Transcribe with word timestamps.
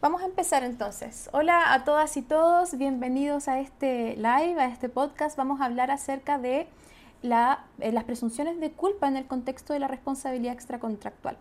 Vamos 0.00 0.22
a 0.22 0.26
empezar 0.26 0.62
entonces. 0.62 1.28
Hola 1.32 1.74
a 1.74 1.82
todas 1.82 2.16
y 2.16 2.22
todos, 2.22 2.78
bienvenidos 2.78 3.48
a 3.48 3.58
este 3.58 4.14
live, 4.14 4.60
a 4.60 4.66
este 4.66 4.88
podcast. 4.88 5.36
Vamos 5.36 5.60
a 5.60 5.64
hablar 5.64 5.90
acerca 5.90 6.38
de 6.38 6.60
eh, 6.60 6.68
las 7.24 8.04
presunciones 8.04 8.60
de 8.60 8.70
culpa 8.70 9.08
en 9.08 9.16
el 9.16 9.26
contexto 9.26 9.72
de 9.72 9.80
la 9.80 9.88
responsabilidad 9.88 10.52
extracontractual. 10.52 11.36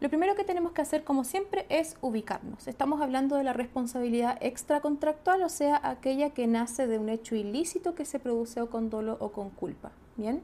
Lo 0.00 0.10
primero 0.10 0.34
que 0.34 0.44
tenemos 0.44 0.72
que 0.72 0.82
hacer, 0.82 1.04
como 1.04 1.24
siempre, 1.24 1.64
es 1.70 1.96
ubicarnos. 2.02 2.68
Estamos 2.68 3.00
hablando 3.00 3.36
de 3.36 3.44
la 3.44 3.54
responsabilidad 3.54 4.36
extracontractual, 4.42 5.42
o 5.42 5.48
sea, 5.48 5.80
aquella 5.82 6.34
que 6.34 6.46
nace 6.46 6.86
de 6.86 6.98
un 6.98 7.08
hecho 7.08 7.34
ilícito 7.34 7.94
que 7.94 8.04
se 8.04 8.18
produce 8.18 8.60
o 8.60 8.68
con 8.68 8.90
dolo 8.90 9.16
o 9.20 9.32
con 9.32 9.48
culpa. 9.48 9.90
Bien. 10.16 10.42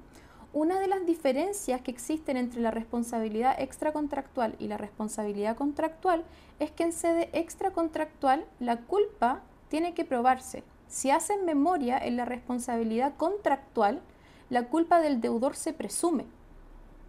Una 0.54 0.78
de 0.80 0.86
las 0.86 1.06
diferencias 1.06 1.80
que 1.80 1.90
existen 1.90 2.36
entre 2.36 2.60
la 2.60 2.70
responsabilidad 2.70 3.58
extracontractual 3.58 4.54
y 4.58 4.68
la 4.68 4.76
responsabilidad 4.76 5.56
contractual 5.56 6.24
es 6.58 6.70
que 6.70 6.82
en 6.82 6.92
sede 6.92 7.30
extracontractual 7.32 8.44
la 8.60 8.76
culpa 8.76 9.40
tiene 9.68 9.94
que 9.94 10.04
probarse. 10.04 10.62
Si 10.88 11.10
hacen 11.10 11.46
memoria 11.46 11.96
en 11.96 12.18
la 12.18 12.26
responsabilidad 12.26 13.16
contractual, 13.16 14.02
la 14.50 14.64
culpa 14.64 15.00
del 15.00 15.22
deudor 15.22 15.56
se 15.56 15.72
presume. 15.72 16.26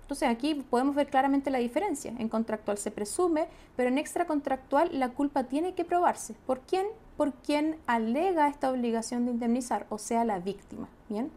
Entonces 0.03 0.29
aquí 0.29 0.55
podemos 0.55 0.95
ver 0.95 1.07
claramente 1.07 1.49
la 1.49 1.57
diferencia. 1.57 2.13
En 2.17 2.29
contractual 2.29 2.77
se 2.77 2.91
presume, 2.91 3.47
pero 3.75 3.89
en 3.89 3.97
extracontractual 3.97 4.97
la 4.97 5.09
culpa 5.09 5.43
tiene 5.43 5.73
que 5.75 5.83
probarse. 5.83 6.33
¿Por 6.45 6.61
quién? 6.61 6.87
Por 7.17 7.33
quien 7.33 7.75
alega 7.87 8.47
esta 8.47 8.71
obligación 8.71 9.25
de 9.25 9.31
indemnizar, 9.31 9.85
o 9.89 9.97
sea, 9.97 10.23
la 10.23 10.39
víctima. 10.39 10.87
Bien. 11.09 11.29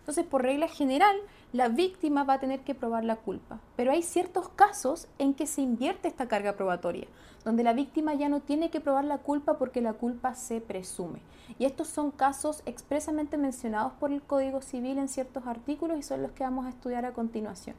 Entonces, 0.00 0.26
por 0.26 0.42
regla 0.42 0.68
general, 0.68 1.16
la 1.54 1.68
víctima 1.68 2.24
va 2.24 2.34
a 2.34 2.40
tener 2.40 2.62
que 2.62 2.74
probar 2.74 3.04
la 3.04 3.14
culpa. 3.14 3.60
Pero 3.76 3.92
hay 3.92 4.02
ciertos 4.02 4.48
casos 4.48 5.06
en 5.18 5.34
que 5.34 5.46
se 5.46 5.62
invierte 5.62 6.08
esta 6.08 6.26
carga 6.26 6.54
probatoria, 6.54 7.06
donde 7.44 7.62
la 7.62 7.72
víctima 7.72 8.12
ya 8.12 8.28
no 8.28 8.40
tiene 8.40 8.70
que 8.70 8.80
probar 8.80 9.04
la 9.04 9.18
culpa 9.18 9.56
porque 9.56 9.80
la 9.80 9.92
culpa 9.92 10.34
se 10.34 10.60
presume. 10.60 11.20
Y 11.60 11.64
estos 11.64 11.86
son 11.86 12.10
casos 12.10 12.64
expresamente 12.66 13.36
mencionados 13.36 13.92
por 13.92 14.10
el 14.10 14.20
Código 14.20 14.62
Civil 14.62 14.98
en 14.98 15.08
ciertos 15.08 15.46
artículos 15.46 15.96
y 15.96 16.02
son 16.02 16.22
los 16.22 16.32
que 16.32 16.42
vamos 16.42 16.66
a 16.66 16.70
estudiar 16.70 17.04
a 17.04 17.12
continuación. 17.12 17.76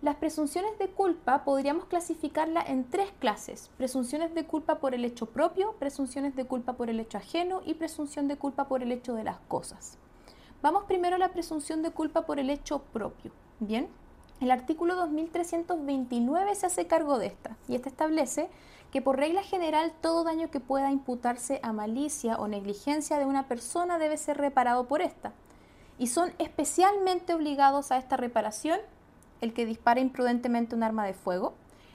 Las 0.00 0.16
presunciones 0.16 0.76
de 0.80 0.88
culpa 0.88 1.44
podríamos 1.44 1.84
clasificarla 1.84 2.62
en 2.62 2.90
tres 2.90 3.12
clases. 3.20 3.70
Presunciones 3.76 4.34
de 4.34 4.44
culpa 4.44 4.80
por 4.80 4.92
el 4.96 5.04
hecho 5.04 5.26
propio, 5.26 5.76
presunciones 5.78 6.34
de 6.34 6.46
culpa 6.46 6.72
por 6.72 6.90
el 6.90 6.98
hecho 6.98 7.18
ajeno 7.18 7.60
y 7.64 7.74
presunción 7.74 8.26
de 8.26 8.38
culpa 8.38 8.66
por 8.66 8.82
el 8.82 8.90
hecho 8.90 9.14
de 9.14 9.22
las 9.22 9.38
cosas. 9.46 9.98
Vamos 10.62 10.84
primero 10.84 11.16
a 11.16 11.18
la 11.18 11.32
presunción 11.32 11.82
de 11.82 11.90
culpa 11.90 12.24
por 12.24 12.38
el 12.38 12.48
hecho 12.48 12.84
propio. 12.92 13.32
Bien, 13.58 13.88
el 14.40 14.52
artículo 14.52 14.94
2329 14.94 16.54
se 16.54 16.66
hace 16.66 16.86
cargo 16.86 17.18
de 17.18 17.26
esta 17.26 17.56
y 17.66 17.74
este 17.74 17.88
establece 17.88 18.48
que 18.92 19.02
por 19.02 19.16
regla 19.16 19.42
general 19.42 19.92
todo 20.00 20.22
daño 20.22 20.52
que 20.52 20.60
pueda 20.60 20.92
imputarse 20.92 21.58
a 21.64 21.72
malicia 21.72 22.36
o 22.36 22.46
negligencia 22.46 23.18
de 23.18 23.26
una 23.26 23.48
persona 23.48 23.98
debe 23.98 24.16
ser 24.16 24.38
reparado 24.38 24.86
por 24.86 25.02
esta. 25.02 25.32
Y 25.98 26.06
son 26.06 26.32
especialmente 26.38 27.34
obligados 27.34 27.90
a 27.90 27.96
esta 27.96 28.16
reparación 28.16 28.78
el 29.40 29.54
que 29.54 29.66
dispara 29.66 29.98
imprudentemente 29.98 30.76
un 30.76 30.84
arma 30.84 31.04
de 31.04 31.14
fuego, 31.14 31.54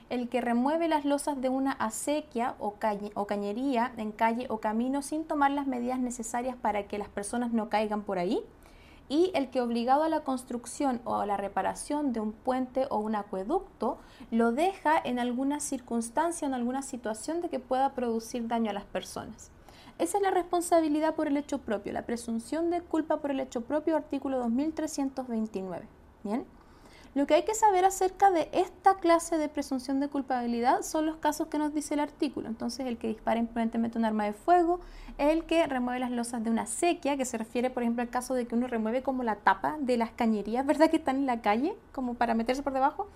el 0.10 0.28
que 0.28 0.42
remueve 0.42 0.90
las 0.90 1.06
losas 1.06 1.40
de 1.40 1.48
una 1.48 1.72
acequia 1.72 2.56
o, 2.60 2.76
o, 3.14 3.28
cañería 3.28 3.94
en 3.96 4.12
calle 4.12 4.48
o 4.50 4.60
camino 4.60 5.02
sin 5.02 5.24
tomar 5.24 5.52
las 5.52 5.68
medidas 5.68 6.00
necesarias 6.00 6.58
para 6.58 6.88
que 6.88 6.98
las 6.98 7.08
personas 7.08 7.54
no 7.54 7.70
caigan 7.70 8.04
por 8.04 8.20
ahí, 8.20 8.44
y 9.10 9.32
el 9.34 9.50
que 9.50 9.62
obligado 9.62 10.04
a 10.04 10.10
la 10.10 10.24
construcción 10.24 11.02
o 11.06 11.16
a 11.16 11.26
la 11.26 11.38
reparación 11.38 12.14
de 12.14 12.20
un 12.20 12.34
puente 12.34 12.88
o 12.90 12.98
un 12.98 13.16
acueducto 13.16 13.98
lo 14.32 14.52
deja 14.52 14.98
en 15.04 15.20
alguna 15.20 15.60
circunstancia 15.60 16.48
en 16.48 16.54
alguna 16.54 16.82
situación 16.82 17.42
de 17.42 17.50
que 17.50 17.60
pueda 17.60 17.94
producir 17.94 18.48
daño 18.48 18.72
a 18.72 18.74
las 18.74 18.86
personas. 18.86 19.52
Esa 19.98 20.18
es 20.18 20.24
la 20.24 20.32
responsabilidad 20.32 21.16
por 21.16 21.28
el 21.28 21.38
hecho 21.38 21.60
propio, 21.60 21.94
la 21.94 22.06
presunción 22.06 22.70
de 22.70 22.82
culpa 22.82 23.18
por 23.18 23.32
el 23.32 23.40
hecho 23.40 23.62
propio, 23.62 23.96
artículo 23.96 24.38
2329. 24.38 25.88
Bien. 26.24 26.46
Lo 27.18 27.26
que 27.26 27.34
hay 27.34 27.42
que 27.42 27.56
saber 27.56 27.84
acerca 27.84 28.30
de 28.30 28.48
esta 28.52 28.98
clase 28.98 29.40
de 29.40 29.50
presunción 29.50 30.00
de 30.00 30.08
culpabilidad 30.08 30.84
son 30.84 31.08
los 31.08 31.16
casos 31.16 31.48
que 31.48 31.58
nos 31.58 31.74
dice 31.74 31.96
el 31.96 32.00
artículo. 32.00 32.48
Entonces, 32.48 32.86
el 32.86 33.00
que 33.00 33.08
dispara 33.08 33.40
imprudentemente 33.40 33.98
un 33.98 34.06
arma 34.06 34.26
de 34.26 34.34
fuego, 34.34 34.82
el 35.18 35.44
que 35.46 35.66
remueve 35.66 36.00
las 36.00 36.12
losas 36.12 36.44
de 36.44 36.52
una 36.52 36.68
sequía, 36.68 37.18
que 37.18 37.26
se 37.26 37.40
refiere, 37.40 37.72
por 37.72 37.82
ejemplo, 37.82 38.04
al 38.04 38.10
caso 38.10 38.36
de 38.36 38.46
que 38.46 38.54
uno 38.54 38.68
remueve 38.68 39.02
como 39.02 39.24
la 39.24 39.38
tapa 39.38 39.78
de 39.80 39.98
las 39.98 40.12
cañerías, 40.12 40.64
¿verdad? 40.64 40.92
Que 40.92 40.98
están 40.98 41.16
en 41.16 41.26
la 41.26 41.42
calle, 41.42 41.76
como 41.92 42.14
para 42.14 42.36
meterse 42.36 42.62
por 42.62 42.74
debajo, 42.74 43.08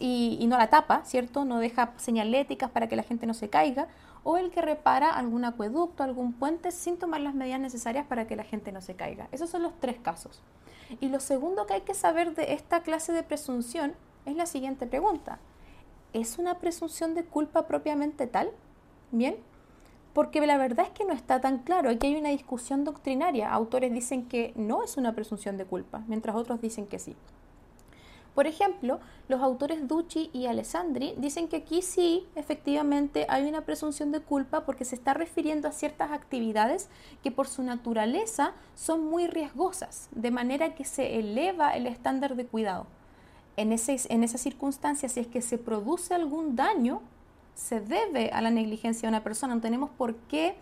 y, 0.00 0.36
y 0.40 0.46
no 0.48 0.58
la 0.58 0.66
tapa, 0.66 1.02
¿cierto? 1.04 1.44
No 1.44 1.60
deja 1.60 1.92
señaléticas 1.96 2.72
para 2.72 2.88
que 2.88 2.96
la 2.96 3.04
gente 3.04 3.24
no 3.24 3.34
se 3.34 3.48
caiga, 3.48 3.86
o 4.22 4.36
el 4.36 4.50
que 4.50 4.62
repara 4.62 5.10
algún 5.10 5.44
acueducto, 5.44 6.02
algún 6.02 6.32
puente, 6.32 6.70
sin 6.70 6.98
tomar 6.98 7.20
las 7.20 7.34
medidas 7.34 7.60
necesarias 7.60 8.06
para 8.06 8.26
que 8.26 8.36
la 8.36 8.44
gente 8.44 8.72
no 8.72 8.80
se 8.80 8.94
caiga. 8.94 9.28
Esos 9.32 9.50
son 9.50 9.62
los 9.62 9.78
tres 9.80 9.98
casos. 10.00 10.42
Y 11.00 11.08
lo 11.08 11.20
segundo 11.20 11.66
que 11.66 11.74
hay 11.74 11.80
que 11.82 11.94
saber 11.94 12.34
de 12.34 12.52
esta 12.54 12.82
clase 12.82 13.12
de 13.12 13.22
presunción 13.22 13.94
es 14.26 14.36
la 14.36 14.46
siguiente 14.46 14.86
pregunta. 14.86 15.38
¿Es 16.12 16.38
una 16.38 16.58
presunción 16.58 17.14
de 17.14 17.24
culpa 17.24 17.66
propiamente 17.66 18.26
tal? 18.26 18.50
Bien, 19.10 19.36
porque 20.12 20.44
la 20.46 20.56
verdad 20.56 20.86
es 20.86 20.92
que 20.92 21.04
no 21.04 21.12
está 21.12 21.40
tan 21.40 21.58
claro. 21.58 21.90
Aquí 21.90 22.08
hay 22.08 22.16
una 22.16 22.30
discusión 22.30 22.84
doctrinaria. 22.84 23.52
Autores 23.52 23.92
dicen 23.92 24.26
que 24.26 24.52
no 24.56 24.82
es 24.82 24.96
una 24.96 25.14
presunción 25.14 25.56
de 25.56 25.64
culpa, 25.64 26.02
mientras 26.08 26.34
otros 26.34 26.60
dicen 26.60 26.86
que 26.86 26.98
sí. 26.98 27.14
Por 28.34 28.46
ejemplo, 28.46 29.00
los 29.26 29.42
autores 29.42 29.88
Ducci 29.88 30.30
y 30.32 30.46
Alessandri 30.46 31.14
dicen 31.18 31.48
que 31.48 31.56
aquí 31.56 31.82
sí, 31.82 32.26
efectivamente, 32.36 33.26
hay 33.28 33.48
una 33.48 33.62
presunción 33.62 34.12
de 34.12 34.20
culpa 34.20 34.64
porque 34.64 34.84
se 34.84 34.94
está 34.94 35.12
refiriendo 35.12 35.66
a 35.66 35.72
ciertas 35.72 36.12
actividades 36.12 36.88
que 37.22 37.32
por 37.32 37.48
su 37.48 37.62
naturaleza 37.62 38.52
son 38.74 39.04
muy 39.04 39.26
riesgosas, 39.26 40.08
de 40.12 40.30
manera 40.30 40.74
que 40.74 40.84
se 40.84 41.18
eleva 41.18 41.70
el 41.72 41.86
estándar 41.86 42.36
de 42.36 42.46
cuidado. 42.46 42.86
En, 43.56 43.72
ese, 43.72 43.96
en 44.08 44.22
esa 44.22 44.38
circunstancia, 44.38 45.08
si 45.08 45.18
es 45.18 45.26
que 45.26 45.42
se 45.42 45.58
produce 45.58 46.14
algún 46.14 46.54
daño, 46.54 47.02
se 47.54 47.80
debe 47.80 48.30
a 48.30 48.40
la 48.40 48.50
negligencia 48.50 49.08
de 49.08 49.16
una 49.16 49.24
persona. 49.24 49.56
No 49.56 49.60
tenemos 49.60 49.90
por 49.90 50.14
qué 50.14 50.54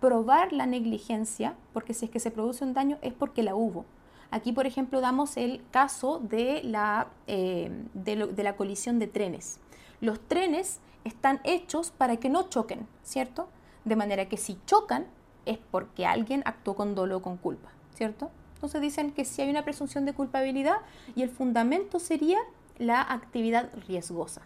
probar 0.00 0.52
la 0.52 0.66
negligencia, 0.66 1.54
porque 1.72 1.94
si 1.94 2.06
es 2.06 2.10
que 2.10 2.20
se 2.20 2.32
produce 2.32 2.64
un 2.64 2.74
daño 2.74 2.98
es 3.00 3.12
porque 3.12 3.44
la 3.44 3.54
hubo. 3.54 3.84
Aquí, 4.30 4.52
por 4.52 4.66
ejemplo, 4.66 5.00
damos 5.00 5.36
el 5.36 5.62
caso 5.70 6.18
de 6.18 6.62
la, 6.64 7.08
eh, 7.26 7.70
de, 7.94 8.42
la 8.42 8.56
colisión 8.56 8.98
de 8.98 9.06
trenes. 9.06 9.60
Los 10.00 10.20
trenes 10.20 10.80
están 11.04 11.40
hechos 11.44 11.90
para 11.90 12.16
que 12.16 12.28
no 12.28 12.48
choquen, 12.48 12.86
¿cierto? 13.02 13.48
De 13.84 13.96
manera 13.96 14.28
que 14.28 14.36
si 14.36 14.58
chocan 14.66 15.06
es 15.44 15.58
porque 15.70 16.06
alguien 16.06 16.42
actuó 16.44 16.74
con 16.74 16.94
dolo 16.94 17.18
o 17.18 17.22
con 17.22 17.36
culpa, 17.36 17.70
¿cierto? 17.94 18.30
Entonces 18.54 18.80
dicen 18.80 19.12
que 19.12 19.24
si 19.24 19.42
hay 19.42 19.50
una 19.50 19.64
presunción 19.64 20.04
de 20.04 20.12
culpabilidad 20.12 20.78
y 21.14 21.22
el 21.22 21.30
fundamento 21.30 22.00
sería 22.00 22.38
la 22.78 23.00
actividad 23.00 23.70
riesgosa. 23.86 24.42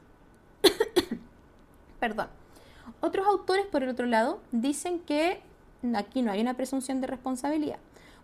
Perdón. 2.00 2.28
Otros 3.00 3.26
autores, 3.26 3.66
por 3.66 3.82
el 3.82 3.88
otro 3.88 4.06
lado, 4.06 4.40
dicen 4.52 5.00
que 5.00 5.40
aquí 5.94 6.22
no 6.22 6.32
hay 6.32 6.40
una 6.40 6.54
presunción 6.54 7.00
de 7.00 7.06
responsabilidad. 7.06 7.78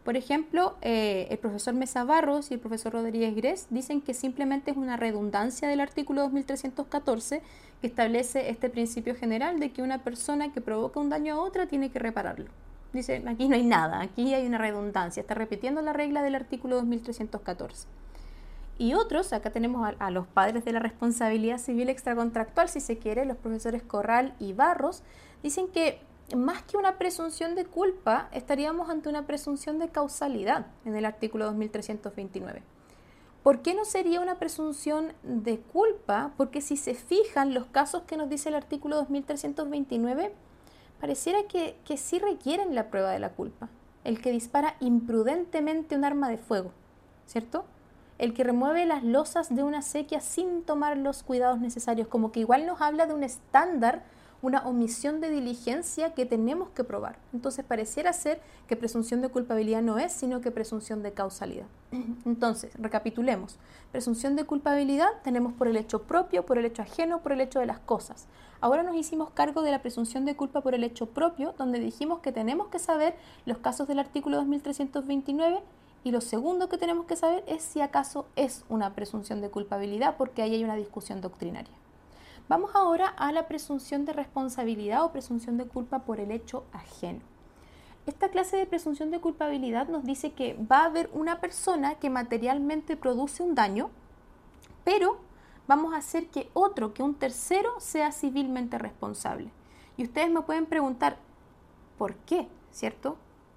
Por 0.06 0.16
ejemplo, 0.16 0.76
eh, 0.82 1.26
el 1.30 1.38
profesor 1.38 1.74
Mesa 1.74 2.04
Barros 2.04 2.52
y 2.52 2.54
el 2.54 2.60
profesor 2.60 2.92
Rodríguez 2.92 3.34
Gres 3.34 3.66
dicen 3.70 4.00
que 4.00 4.14
simplemente 4.14 4.70
es 4.70 4.76
una 4.76 4.96
redundancia 4.96 5.66
del 5.66 5.80
artículo 5.80 6.20
2314 6.20 7.42
que 7.80 7.86
establece 7.88 8.48
este 8.48 8.70
principio 8.70 9.16
general 9.16 9.58
de 9.58 9.72
que 9.72 9.82
una 9.82 10.04
persona 10.04 10.52
que 10.52 10.60
provoca 10.60 11.00
un 11.00 11.10
daño 11.10 11.34
a 11.34 11.40
otra 11.40 11.66
tiene 11.66 11.90
que 11.90 11.98
repararlo. 11.98 12.46
Dicen, 12.92 13.26
aquí 13.26 13.48
no 13.48 13.56
hay 13.56 13.64
nada, 13.64 14.00
aquí 14.00 14.32
hay 14.32 14.46
una 14.46 14.58
redundancia, 14.58 15.22
está 15.22 15.34
repitiendo 15.34 15.82
la 15.82 15.92
regla 15.92 16.22
del 16.22 16.36
artículo 16.36 16.76
2314. 16.76 17.88
Y 18.78 18.94
otros, 18.94 19.32
acá 19.32 19.50
tenemos 19.50 19.92
a, 19.98 20.10
los 20.12 20.28
padres 20.28 20.64
de 20.64 20.70
la 20.70 20.78
responsabilidad 20.78 21.58
civil 21.58 21.88
extracontractual, 21.88 22.68
si 22.68 22.78
se 22.78 22.96
quiere, 22.96 23.24
los 23.24 23.38
profesores 23.38 23.82
Corral 23.82 24.34
y 24.38 24.52
Barros, 24.52 25.02
dicen 25.42 25.66
que 25.66 25.98
más 26.34 26.62
que 26.62 26.76
una 26.76 26.98
presunción 26.98 27.54
de 27.54 27.66
culpa, 27.66 28.28
estaríamos 28.32 28.90
ante 28.90 29.08
una 29.08 29.26
presunción 29.26 29.78
de 29.78 29.88
causalidad 29.88 30.66
en 30.84 30.96
el 30.96 31.04
artículo 31.04 31.44
2329. 31.44 32.62
¿Por 33.44 33.62
qué 33.62 33.74
no 33.74 33.84
sería 33.84 34.20
una 34.20 34.40
presunción 34.40 35.12
de 35.22 35.60
culpa? 35.60 36.32
Porque 36.36 36.60
si 36.60 36.76
se 36.76 36.94
fijan 36.94 37.54
los 37.54 37.66
casos 37.66 38.02
que 38.02 38.16
nos 38.16 38.28
dice 38.28 38.48
el 38.48 38.56
artículo 38.56 38.96
2329, 38.96 40.34
pareciera 41.00 41.44
que, 41.44 41.78
que 41.84 41.96
sí 41.96 42.18
requieren 42.18 42.74
la 42.74 42.90
prueba 42.90 43.12
de 43.12 43.20
la 43.20 43.30
culpa. 43.30 43.68
El 44.02 44.20
que 44.20 44.32
dispara 44.32 44.74
imprudentemente 44.80 45.94
un 45.94 46.04
arma 46.04 46.28
de 46.28 46.38
fuego, 46.38 46.72
¿cierto? 47.26 47.66
El 48.18 48.34
que 48.34 48.42
remueve 48.42 48.84
las 48.84 49.04
losas 49.04 49.54
de 49.54 49.62
una 49.62 49.82
sequía 49.82 50.20
sin 50.20 50.64
tomar 50.64 50.96
los 50.96 51.22
cuidados 51.22 51.60
necesarios, 51.60 52.08
como 52.08 52.32
que 52.32 52.40
igual 52.40 52.66
nos 52.66 52.80
habla 52.80 53.06
de 53.06 53.14
un 53.14 53.22
estándar 53.22 54.02
una 54.47 54.65
omisión 54.65 55.21
de 55.21 55.28
diligencia 55.28 56.15
que 56.15 56.25
tenemos 56.25 56.69
que 56.69 56.84
probar. 56.84 57.19
Entonces 57.33 57.65
pareciera 57.65 58.13
ser 58.13 58.41
que 58.69 58.77
presunción 58.77 59.21
de 59.21 59.28
culpabilidad 59.28 59.83
no 59.83 59.98
es, 59.98 60.13
sino 60.13 60.41
que 60.41 60.53
presunción 60.53 61.03
de 61.03 61.10
causalidad. 61.10 61.66
Entonces, 62.25 62.72
recapitulemos. 62.78 63.59
Presunción 63.91 64.37
de 64.37 64.45
culpabilidad 64.45 65.09
tenemos 65.25 65.53
por 65.53 65.66
el 65.66 65.77
hecho 65.77 66.03
propio, 66.03 66.47
por 66.47 66.59
el 66.59 66.65
hecho 66.65 66.83
ajeno, 66.83 67.22
por 67.22 67.33
el 67.33 67.41
hecho 67.41 67.59
de 67.59 67.66
las 67.66 67.81
cosas. 67.81 68.28
Ahora 68.60 68.84
nos 68.84 68.95
hicimos 68.95 69.31
cargo 69.31 69.63
de 69.63 69.72
la 69.72 69.83
presunción 69.83 70.25
de 70.25 70.37
culpa 70.37 70.60
por 70.60 70.77
el 70.77 70.84
hecho 70.84 71.07
propio, 71.07 71.53
donde 71.59 71.81
dijimos 71.81 72.21
que 72.21 72.31
tenemos 72.31 72.69
que 72.69 72.78
saber 72.78 73.16
los 73.47 73.59
casos 73.59 73.89
del 73.89 73.98
artículo 73.98 74.37
2329 74.37 75.60
y 76.04 76.13
lo 76.13 76.21
segundo 76.21 76.69
que 76.69 76.78
tenemos 76.78 77.07
que 77.07 77.16
saber 77.16 77.43
es 77.48 77.65
si 77.65 77.81
acaso 77.81 78.27
es 78.37 78.65
una 78.69 78.95
presunción 78.95 79.41
de 79.41 79.51
culpabilidad, 79.51 80.16
porque 80.16 80.43
ahí 80.43 80.54
hay 80.54 80.63
una 80.63 80.77
discusión 80.77 81.21
doctrinaria. 81.21 81.75
Vamos 82.48 82.71
ahora 82.77 83.09
a 83.09 83.33
la 83.33 83.48
presunción 83.48 84.04
de 84.04 84.13
responsabilidad 84.13 85.04
o 85.04 85.10
presunción 85.10 85.57
de 85.57 85.65
culpa 85.66 86.04
por 86.04 86.21
el 86.21 86.31
hecho 86.31 86.63
ajeno. 86.72 87.21
Esta 88.07 88.28
clase 88.28 88.57
de 88.57 88.66
presunción 88.66 89.10
de 89.10 89.19
culpabilidad 89.19 89.89
nos 89.89 90.04
dice 90.04 90.33
que 90.33 90.54
va 90.54 90.83
a 90.83 90.84
haber 90.84 91.10
una 91.13 91.41
persona 91.41 91.97
que 91.97 92.09
materialmente 92.09 92.97
produce 92.97 93.43
un 93.43 93.57
daño, 93.57 93.91
pero 94.84 95.19
vamos 95.66 95.93
a 95.93 95.97
hacer 95.97 96.28
que 96.28 96.48
otro, 96.53 96.95
que 96.95 97.03
un 97.03 97.16
tercero, 97.16 97.81
sea 97.81 98.13
civilmente 98.13 98.78
responsable. 98.78 99.51
Y 99.97 100.04
ustedes 100.04 100.31
me 100.31 100.43
pueden 100.43 100.66
preguntar, 100.66 101.19
¿por 101.98 102.15
qué? 102.15 102.47
¿Cierto? 102.71 103.16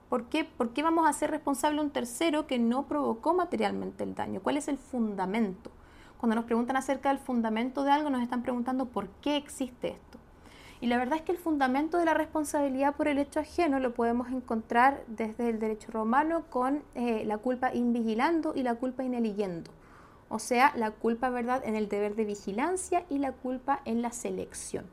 ¿Por 0.10 0.26
qué, 0.30 0.46
¿Por 0.46 0.74
qué 0.74 0.82
vamos 0.82 1.08
a 1.08 1.14
ser 1.14 1.30
responsable 1.30 1.80
un 1.80 1.92
tercero 1.92 2.48
que 2.48 2.58
no 2.58 2.88
provocó 2.88 3.36
materialmente 3.36 4.04
el 4.04 4.16
daño? 4.16 4.42
¿Cuál 4.42 4.58
es 4.58 4.68
el 4.68 4.80
fundamento? 4.80 5.70
Cuando 6.20 6.36
nos 6.36 6.46
preguntan 6.46 6.76
acerca 6.76 7.10
del 7.10 7.18
fundamento 7.18 7.84
de 7.84 7.92
algo, 7.92 8.10
nos 8.10 8.22
están 8.22 8.44
preguntando 8.44 8.88
por 8.88 9.08
qué 9.22 9.38
existe 9.38 9.90
esto. 9.90 10.18
Y 10.82 10.88
la 10.88 10.98
verdad 10.98 11.18
es 11.18 11.22
que 11.24 11.32
el 11.32 11.38
fundamento 11.38 11.98
de 11.98 12.06
la 12.06 12.14
responsabilidad 12.14 12.96
por 12.96 13.08
el 13.08 13.18
hecho 13.18 13.40
ajeno 13.40 13.80
lo 13.80 13.94
podemos 13.94 14.30
encontrar 14.30 15.02
desde 15.08 15.50
el 15.50 15.60
derecho 15.60 15.92
romano 15.92 16.44
con 16.50 16.84
eh, 16.96 17.24
la 17.26 17.38
culpa 17.38 17.74
invigilando 17.74 18.54
y 18.54 18.64
la 18.64 18.76
culpa 18.76 19.04
ineligiendo. 19.04 19.72
O 20.28 20.40
sea, 20.40 20.74
la 20.76 20.92
culpa, 20.92 21.30
¿verdad?, 21.30 21.64
en 21.66 21.76
el 21.76 21.88
deber 21.88 22.16
de 22.16 22.26
vigilancia 22.26 23.06
y 23.10 23.20
la 23.20 23.32
culpa 23.32 23.82
en 23.86 24.02
la 24.02 24.12
selección. 24.12 24.86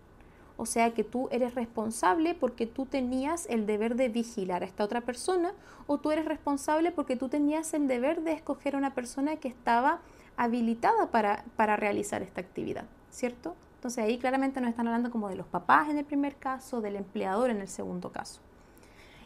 O 0.56 0.64
sea 0.64 0.94
que 0.94 1.04
tú 1.04 1.28
eres 1.30 1.54
responsable 1.54 2.34
porque 2.34 2.66
tú 2.66 2.86
tenías 2.86 3.46
el 3.50 3.66
deber 3.66 3.96
de 3.96 4.08
vigilar 4.08 4.62
a 4.62 4.66
esta 4.66 4.84
otra 4.84 5.02
persona 5.02 5.52
o 5.86 5.98
tú 5.98 6.12
eres 6.12 6.24
responsable 6.24 6.92
porque 6.92 7.16
tú 7.16 7.28
tenías 7.28 7.74
el 7.74 7.88
deber 7.88 8.22
de 8.22 8.32
escoger 8.32 8.74
a 8.74 8.78
una 8.78 8.94
persona 8.94 9.36
que 9.36 9.48
estaba 9.48 10.00
habilitada 10.36 11.10
para, 11.10 11.44
para 11.56 11.76
realizar 11.76 12.22
esta 12.22 12.40
actividad, 12.40 12.84
¿cierto? 13.10 13.54
Entonces 13.76 14.04
ahí 14.04 14.18
claramente 14.18 14.60
nos 14.60 14.70
están 14.70 14.88
hablando 14.88 15.10
como 15.10 15.28
de 15.28 15.36
los 15.36 15.46
papás 15.46 15.88
en 15.88 15.98
el 15.98 16.04
primer 16.04 16.36
caso, 16.36 16.80
del 16.80 16.96
empleador 16.96 17.50
en 17.50 17.60
el 17.60 17.68
segundo 17.68 18.10
caso. 18.10 18.40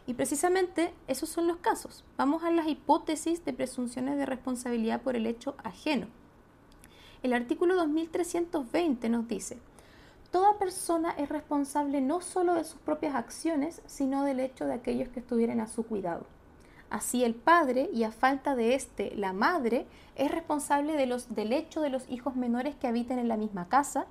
Y 0.07 0.13
precisamente 0.13 0.93
esos 1.07 1.29
son 1.29 1.47
los 1.47 1.57
casos. 1.57 2.03
Vamos 2.17 2.43
a 2.43 2.51
las 2.51 2.67
hipótesis 2.67 3.45
de 3.45 3.53
presunciones 3.53 4.17
de 4.17 4.25
responsabilidad 4.25 5.01
por 5.01 5.15
el 5.15 5.27
hecho 5.27 5.55
ajeno. 5.63 6.07
El 7.23 7.33
artículo 7.33 7.75
2320 7.75 9.09
nos 9.09 9.27
dice, 9.27 9.59
Toda 10.31 10.57
persona 10.57 11.11
es 11.11 11.27
responsable 11.27 11.99
no 11.99 12.21
solo 12.21 12.53
de 12.53 12.63
sus 12.63 12.79
propias 12.79 13.15
acciones, 13.15 13.81
sino 13.85 14.23
del 14.23 14.39
hecho 14.39 14.65
de 14.65 14.73
aquellos 14.73 15.09
que 15.09 15.19
estuvieran 15.19 15.59
a 15.59 15.67
su 15.67 15.83
cuidado. 15.83 16.25
Así 16.91 17.23
el 17.23 17.35
padre, 17.35 17.89
y 17.93 18.03
a 18.03 18.11
falta 18.11 18.53
de 18.53 18.75
éste 18.75 19.13
la 19.15 19.31
madre, 19.31 19.87
es 20.17 20.29
responsable 20.29 20.97
de 20.97 21.05
los, 21.05 21.33
del 21.33 21.53
hecho 21.53 21.79
de 21.79 21.89
los 21.89 22.07
hijos 22.09 22.35
menores 22.35 22.75
que 22.75 22.85
habiten 22.85 23.17
en 23.17 23.29
la 23.29 23.37
misma 23.37 23.69
casa. 23.69 24.07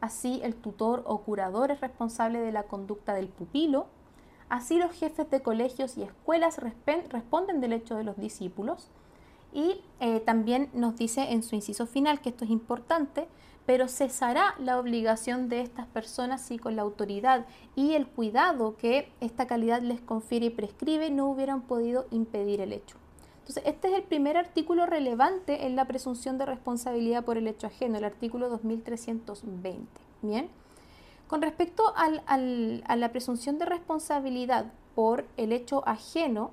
Así 0.00 0.40
el 0.42 0.56
tutor 0.56 1.04
o 1.06 1.22
curador 1.22 1.70
es 1.70 1.80
responsable 1.80 2.40
de 2.40 2.50
la 2.50 2.64
conducta 2.64 3.14
del 3.14 3.28
pupilo. 3.28 3.86
Así 4.48 4.76
los 4.76 4.90
jefes 4.90 5.30
de 5.30 5.40
colegios 5.40 5.96
y 5.96 6.02
escuelas 6.02 6.58
responden 6.58 7.60
del 7.60 7.72
hecho 7.72 7.94
de 7.94 8.02
los 8.02 8.16
discípulos. 8.16 8.90
Y 9.52 9.80
eh, 10.00 10.18
también 10.18 10.68
nos 10.74 10.96
dice 10.96 11.32
en 11.32 11.44
su 11.44 11.54
inciso 11.54 11.86
final, 11.86 12.20
que 12.20 12.30
esto 12.30 12.44
es 12.44 12.50
importante, 12.50 13.28
pero 13.66 13.88
cesará 13.88 14.54
la 14.58 14.78
obligación 14.78 15.48
de 15.48 15.60
estas 15.60 15.86
personas 15.86 16.40
si 16.40 16.58
con 16.58 16.76
la 16.76 16.82
autoridad 16.82 17.46
y 17.74 17.94
el 17.94 18.06
cuidado 18.06 18.76
que 18.76 19.12
esta 19.20 19.46
calidad 19.46 19.82
les 19.82 20.00
confiere 20.00 20.46
y 20.46 20.50
prescribe 20.50 21.10
no 21.10 21.26
hubieran 21.28 21.62
podido 21.62 22.06
impedir 22.10 22.60
el 22.60 22.72
hecho. 22.72 22.96
Entonces, 23.40 23.64
este 23.66 23.88
es 23.88 23.94
el 23.94 24.02
primer 24.02 24.36
artículo 24.36 24.86
relevante 24.86 25.66
en 25.66 25.76
la 25.76 25.86
presunción 25.86 26.38
de 26.38 26.46
responsabilidad 26.46 27.24
por 27.24 27.38
el 27.38 27.46
hecho 27.46 27.66
ajeno, 27.66 27.98
el 27.98 28.04
artículo 28.04 28.48
2320. 28.48 29.86
Bien. 30.22 30.48
Con 31.28 31.42
respecto 31.42 31.92
a 31.96 32.96
la 32.96 33.12
presunción 33.12 33.58
de 33.58 33.64
responsabilidad 33.64 34.66
por 34.94 35.26
el 35.36 35.52
hecho 35.52 35.82
ajeno, 35.86 36.50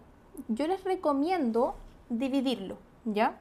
yo 0.48 0.68
les 0.68 0.84
recomiendo 0.84 1.76
dividirlo, 2.10 2.78
¿ya? 3.06 3.38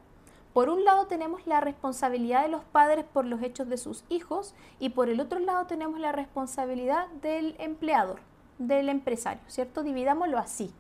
Por 0.53 0.69
un 0.69 0.85
lado 0.85 1.07
tenemos 1.07 1.47
la 1.47 1.61
responsabilidad 1.61 2.43
de 2.43 2.49
los 2.49 2.63
padres 2.63 3.07
por 3.07 3.25
los 3.25 3.43
hechos 3.43 3.69
de 3.69 3.79
sus 3.79 4.05
hijos 4.11 4.55
y 4.79 4.91
por 4.91 5.09
el 5.09 5.19
otro 5.21 5.39
lado 5.39 5.67
tenemos 5.67 5.99
la 5.99 6.13
responsabilidad 6.13 7.09
del 7.23 7.57
empleador, 7.59 8.21
del 8.59 8.91
empresario, 8.91 9.43
¿cierto? 9.49 9.83
Dividámoslo 9.83 10.37
así, 10.37 10.71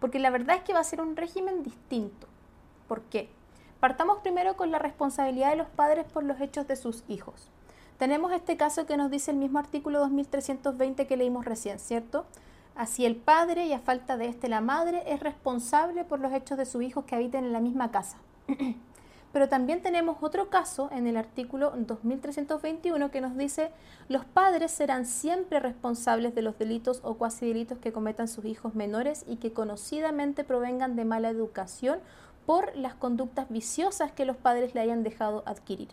porque 0.00 0.18
la 0.18 0.28
verdad 0.28 0.56
es 0.56 0.62
que 0.64 0.74
va 0.74 0.80
a 0.80 0.84
ser 0.84 1.00
un 1.00 1.16
régimen 1.16 1.62
distinto. 1.62 2.26
¿Por 2.88 3.02
qué? 3.02 3.30
Partamos 3.80 4.18
primero 4.18 4.56
con 4.56 4.70
la 4.70 4.78
responsabilidad 4.78 5.50
de 5.50 5.56
los 5.56 5.68
padres 5.68 6.04
por 6.04 6.22
los 6.22 6.38
hechos 6.40 6.66
de 6.66 6.76
sus 6.76 7.02
hijos. 7.08 7.48
Tenemos 7.98 8.32
este 8.32 8.58
caso 8.58 8.84
que 8.84 8.98
nos 8.98 9.10
dice 9.10 9.30
el 9.30 9.38
mismo 9.38 9.58
artículo 9.58 10.00
2320 10.00 11.06
que 11.06 11.16
leímos 11.16 11.46
recién, 11.46 11.78
¿cierto? 11.78 12.26
Así 12.74 13.06
el 13.06 13.16
padre 13.16 13.66
y 13.66 13.72
a 13.72 13.78
falta 13.78 14.18
de 14.18 14.28
este 14.28 14.50
la 14.50 14.60
madre 14.60 15.04
es 15.06 15.20
responsable 15.20 16.04
por 16.04 16.20
los 16.20 16.34
hechos 16.34 16.58
de 16.58 16.66
sus 16.66 16.82
hijos 16.82 17.06
que 17.06 17.14
habiten 17.14 17.46
en 17.46 17.52
la 17.54 17.60
misma 17.60 17.90
casa. 17.90 18.18
Pero 19.36 19.50
también 19.50 19.82
tenemos 19.82 20.16
otro 20.22 20.48
caso 20.48 20.88
en 20.92 21.06
el 21.06 21.18
artículo 21.18 21.70
2321 21.76 23.10
que 23.10 23.20
nos 23.20 23.36
dice, 23.36 23.70
los 24.08 24.24
padres 24.24 24.70
serán 24.70 25.04
siempre 25.04 25.60
responsables 25.60 26.34
de 26.34 26.40
los 26.40 26.58
delitos 26.58 27.00
o 27.04 27.18
cuasi 27.18 27.48
delitos 27.48 27.76
que 27.76 27.92
cometan 27.92 28.28
sus 28.28 28.46
hijos 28.46 28.74
menores 28.74 29.26
y 29.28 29.36
que 29.36 29.52
conocidamente 29.52 30.42
provengan 30.42 30.96
de 30.96 31.04
mala 31.04 31.28
educación 31.28 31.98
por 32.46 32.74
las 32.78 32.94
conductas 32.94 33.50
viciosas 33.50 34.10
que 34.10 34.24
los 34.24 34.38
padres 34.38 34.74
le 34.74 34.80
hayan 34.80 35.02
dejado 35.02 35.42
adquirir. 35.44 35.88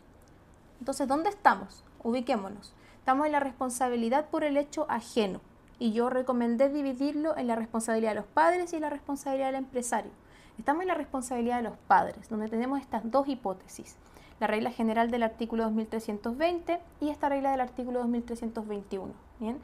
Entonces, 0.79 1.05
¿dónde 1.09 1.29
estamos? 1.29 1.83
Ubiquémonos. 2.01 2.73
Estamos 2.99 3.25
en 3.25 3.33
la 3.33 3.41
responsabilidad 3.41 4.29
por 4.29 4.45
el 4.45 4.55
hecho 4.55 4.85
ajeno 4.87 5.41
y 5.79 5.91
yo 5.91 6.09
recomendé 6.09 6.69
dividirlo 6.69 7.35
en 7.35 7.47
la 7.47 7.57
responsabilidad 7.57 8.11
de 8.11 8.21
los 8.21 8.25
padres 8.25 8.71
y 8.71 8.79
la 8.79 8.89
responsabilidad 8.89 9.47
del 9.47 9.55
empresario. 9.55 10.11
Estamos 10.57 10.83
en 10.83 10.87
la 10.89 10.95
responsabilidad 10.95 11.57
de 11.57 11.63
los 11.63 11.77
padres, 11.87 12.29
donde 12.29 12.47
tenemos 12.47 12.79
estas 12.79 13.09
dos 13.09 13.27
hipótesis, 13.27 13.95
la 14.39 14.47
regla 14.47 14.71
general 14.71 15.09
del 15.09 15.23
artículo 15.23 15.63
2320 15.63 16.79
y 17.01 17.09
esta 17.09 17.29
regla 17.29 17.51
del 17.51 17.61
artículo 17.61 17.99
2321. 17.99 19.13
¿bien? 19.39 19.57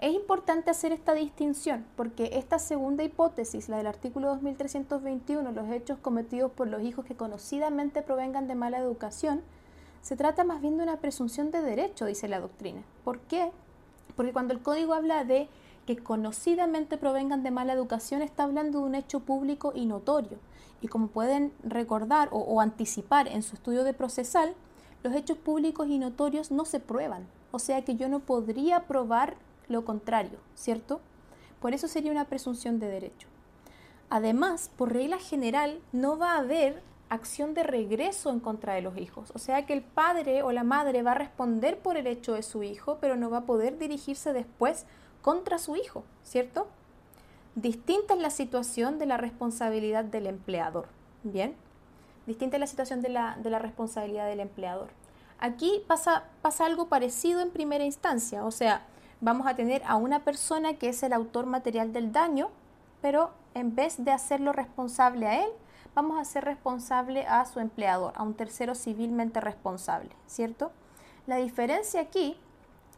Es 0.00 0.12
importante 0.12 0.70
hacer 0.70 0.92
esta 0.92 1.14
distinción 1.14 1.86
porque 1.96 2.30
esta 2.34 2.58
segunda 2.58 3.04
hipótesis, 3.04 3.68
la 3.68 3.76
del 3.76 3.86
artículo 3.86 4.28
2321, 4.28 5.52
los 5.52 5.70
hechos 5.70 5.98
cometidos 5.98 6.50
por 6.50 6.68
los 6.68 6.82
hijos 6.82 7.04
que 7.04 7.14
conocidamente 7.14 8.02
provengan 8.02 8.48
de 8.48 8.56
mala 8.56 8.78
educación, 8.78 9.40
se 10.02 10.16
trata 10.16 10.44
más 10.44 10.60
bien 10.60 10.76
de 10.76 10.82
una 10.82 10.98
presunción 10.98 11.50
de 11.50 11.62
derecho, 11.62 12.06
dice 12.06 12.28
la 12.28 12.40
doctrina. 12.40 12.82
¿Por 13.04 13.20
qué? 13.20 13.52
Porque 14.16 14.32
cuando 14.32 14.52
el 14.52 14.60
código 14.60 14.94
habla 14.94 15.24
de 15.24 15.48
que 15.86 15.96
conocidamente 15.96 16.96
provengan 16.96 17.42
de 17.42 17.50
mala 17.50 17.72
educación 17.72 18.22
está 18.22 18.44
hablando 18.44 18.80
de 18.80 18.84
un 18.86 18.94
hecho 18.94 19.20
público 19.20 19.72
y 19.74 19.86
notorio. 19.86 20.38
Y 20.80 20.88
como 20.88 21.08
pueden 21.08 21.52
recordar 21.62 22.28
o, 22.32 22.60
anticipar 22.60 23.28
en 23.28 23.42
su 23.42 23.54
estudio 23.56 23.84
de 23.84 23.94
procesal, 23.94 24.54
los 25.02 25.14
hechos 25.14 25.38
públicos 25.38 25.88
y 25.88 25.98
notorios 25.98 26.50
no 26.50 26.64
se 26.64 26.80
prueban. 26.80 27.26
O 27.52 27.58
sea 27.58 27.84
que 27.84 27.96
yo 27.96 28.08
no 28.08 28.20
podría 28.20 28.84
probar 28.84 29.36
lo 29.68 29.84
contrario, 29.84 30.38
¿cierto? 30.54 31.00
Por 31.60 31.72
eso 31.72 31.88
sería 31.88 32.12
una 32.12 32.26
presunción 32.26 32.78
de 32.78 32.88
derecho. 32.88 33.28
Además, 34.10 34.70
por 34.76 34.92
regla 34.92 35.18
general, 35.18 35.80
no 35.92 36.18
va 36.18 36.32
a 36.32 36.38
haber 36.38 36.82
acción 37.08 37.54
de 37.54 37.62
regreso 37.62 38.30
en 38.30 38.40
contra 38.40 38.74
de 38.74 38.82
los 38.82 38.96
hijos. 38.98 39.30
O 39.34 39.38
sea 39.38 39.66
que 39.66 39.72
el 39.72 39.82
padre 39.82 40.42
o 40.42 40.52
la 40.52 40.64
madre 40.64 41.02
va 41.02 41.12
a 41.12 41.16
responder 41.16 41.78
por 41.78 41.96
el 41.96 42.06
hecho 42.06 42.34
de 42.34 42.42
su 42.42 42.62
hijo, 42.62 42.98
pero 43.00 43.16
no 43.16 43.30
va 43.30 43.38
a 43.38 43.46
poder 43.46 43.78
dirigirse 43.78 44.32
después 44.32 44.86
contra 45.24 45.58
su 45.58 45.74
hijo, 45.74 46.04
¿cierto? 46.22 46.66
Distinta 47.54 48.12
es 48.12 48.20
la 48.20 48.28
situación 48.28 48.98
de 48.98 49.06
la 49.06 49.16
responsabilidad 49.16 50.04
del 50.04 50.26
empleador, 50.26 50.86
¿bien? 51.22 51.56
Distinta 52.26 52.58
es 52.58 52.60
la 52.60 52.66
situación 52.66 53.00
de 53.00 53.08
la, 53.08 53.38
de 53.42 53.48
la 53.48 53.58
responsabilidad 53.58 54.26
del 54.26 54.40
empleador. 54.40 54.90
Aquí 55.38 55.82
pasa, 55.88 56.24
pasa 56.42 56.66
algo 56.66 56.88
parecido 56.90 57.40
en 57.40 57.50
primera 57.50 57.84
instancia, 57.84 58.44
o 58.44 58.50
sea, 58.50 58.84
vamos 59.22 59.46
a 59.46 59.56
tener 59.56 59.82
a 59.86 59.96
una 59.96 60.24
persona 60.24 60.74
que 60.74 60.90
es 60.90 61.02
el 61.02 61.14
autor 61.14 61.46
material 61.46 61.94
del 61.94 62.12
daño, 62.12 62.50
pero 63.00 63.30
en 63.54 63.74
vez 63.74 64.04
de 64.04 64.10
hacerlo 64.10 64.52
responsable 64.52 65.26
a 65.26 65.42
él, 65.42 65.50
vamos 65.94 66.18
a 66.18 66.20
hacer 66.20 66.44
responsable 66.44 67.26
a 67.26 67.46
su 67.46 67.60
empleador, 67.60 68.12
a 68.14 68.22
un 68.24 68.34
tercero 68.34 68.74
civilmente 68.74 69.40
responsable, 69.40 70.10
¿cierto? 70.26 70.70
La 71.26 71.36
diferencia 71.36 72.02
aquí 72.02 72.36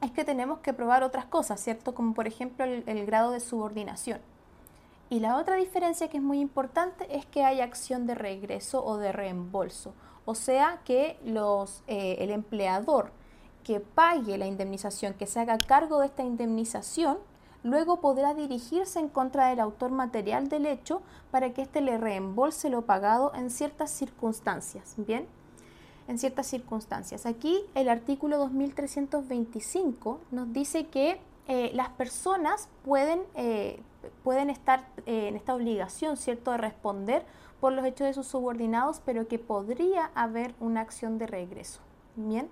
es 0.03 0.11
que 0.11 0.25
tenemos 0.25 0.61
que 0.61 0.73
probar 0.73 1.03
otras 1.03 1.27
cosas, 1.27 1.61
¿cierto? 1.61 1.95
Como 1.95 2.15
por 2.15 2.27
ejemplo 2.27 2.65
el, 2.65 3.07
grado 3.07 3.31
de 3.31 3.41
subordinación. 3.41 4.21
Y 5.09 5.21
la 5.21 5.37
otra 5.37 5.57
diferencia 5.57 6.09
que 6.09 6.17
es 6.17 6.23
muy 6.23 6.41
importante 6.41 7.07
es 7.17 7.25
que 7.27 7.45
hay 7.45 7.61
acción 7.61 8.07
de 8.07 8.15
regreso 8.15 8.85
o 8.85 8.99
de 8.99 9.13
reembolso. 9.13 9.95
O 10.25 10.35
sea 10.35 10.81
que 10.85 11.19
los, 11.25 11.83
eh, 11.87 12.17
el 12.19 12.31
empleador 12.31 13.13
que 13.63 13.81
pague 13.81 14.39
la 14.39 14.47
indemnización, 14.47 15.15
que 15.15 15.27
se 15.27 15.41
haga 15.41 15.59
cargo 15.59 16.01
de 16.01 16.07
esta 16.07 16.25
indemnización, 16.25 17.19
luego 17.63 18.01
podrá 18.01 18.35
dirigirse 18.35 19.01
en 19.01 19.09
contra 19.09 19.49
del 19.49 19.61
autor 19.61 19.91
material 19.91 20.49
del 20.49 20.67
hecho 20.67 21.03
para 21.31 21.53
que 21.53 21.63
éste 21.63 21.81
le 21.81 21.99
reembolse 21.99 22.71
lo 22.71 22.83
pagado 22.83 23.33
en 23.35 23.51
ciertas 23.51 23.91
circunstancias. 23.91 24.95
Bien, 24.97 25.27
en 26.09 26.19
ciertas 26.19 26.47
circunstancias. 26.47 27.27
Aquí 27.27 27.61
el 27.75 27.89
artículo 27.89 28.39
2325 28.39 30.21
nos 30.31 30.53
dice 30.53 30.87
que 30.87 31.19
eh, 31.49 31.71
las 31.75 31.91
personas 31.91 32.69
pueden, 32.85 33.21
eh, 33.35 33.81
pueden 34.25 34.51
estar 34.51 34.89
eh, 35.07 35.29
en 35.29 35.37
esta 35.37 35.55
obligación, 35.55 36.17
¿cierto?, 36.17 36.51
de 36.53 36.59
responder 36.59 37.25
por 37.61 37.73
los 37.73 37.85
hechos 37.85 38.07
de 38.07 38.15
sus 38.15 38.27
subordinados, 38.27 39.01
pero 39.05 39.29
que 39.29 39.39
podría 39.39 40.11
haber 40.15 40.55
una 40.61 40.81
acción 40.81 41.19
de 41.19 41.27
regreso. 41.27 41.81
Bien, 42.17 42.49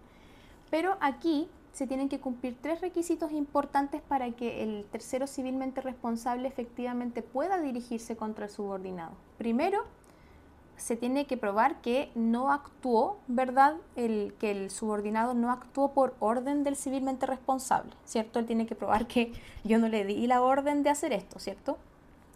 pero 0.70 0.96
aquí 1.00 1.48
se 1.72 1.88
tienen 1.88 2.08
que 2.08 2.20
cumplir 2.20 2.56
tres 2.60 2.80
requisitos 2.80 3.32
importantes 3.32 4.00
para 4.00 4.30
que 4.30 4.62
el 4.62 4.84
tercero 4.92 5.26
civilmente 5.26 5.80
responsable 5.80 6.46
efectivamente 6.46 7.22
pueda 7.22 7.60
dirigirse 7.60 8.16
contra 8.16 8.44
el 8.44 8.50
subordinado. 8.50 9.12
Primero, 9.38 9.82
se 10.76 10.96
tiene 10.96 11.26
que 11.26 11.36
probar 11.36 11.80
que 11.80 12.10
no 12.14 12.50
actuó, 12.52 13.18
¿verdad? 13.28 13.76
El, 13.96 14.34
que 14.38 14.50
el 14.50 14.70
subordinado 14.70 15.34
no 15.34 15.50
actuó 15.50 15.92
por 15.92 16.14
orden 16.18 16.64
del 16.64 16.76
civilmente 16.76 17.26
responsable, 17.26 17.92
¿cierto? 18.04 18.38
Él 18.38 18.46
tiene 18.46 18.66
que 18.66 18.74
probar 18.74 19.06
que 19.06 19.32
yo 19.64 19.78
no 19.78 19.88
le 19.88 20.04
di 20.04 20.26
la 20.26 20.42
orden 20.42 20.82
de 20.82 20.90
hacer 20.90 21.12
esto, 21.12 21.38
¿cierto? 21.38 21.78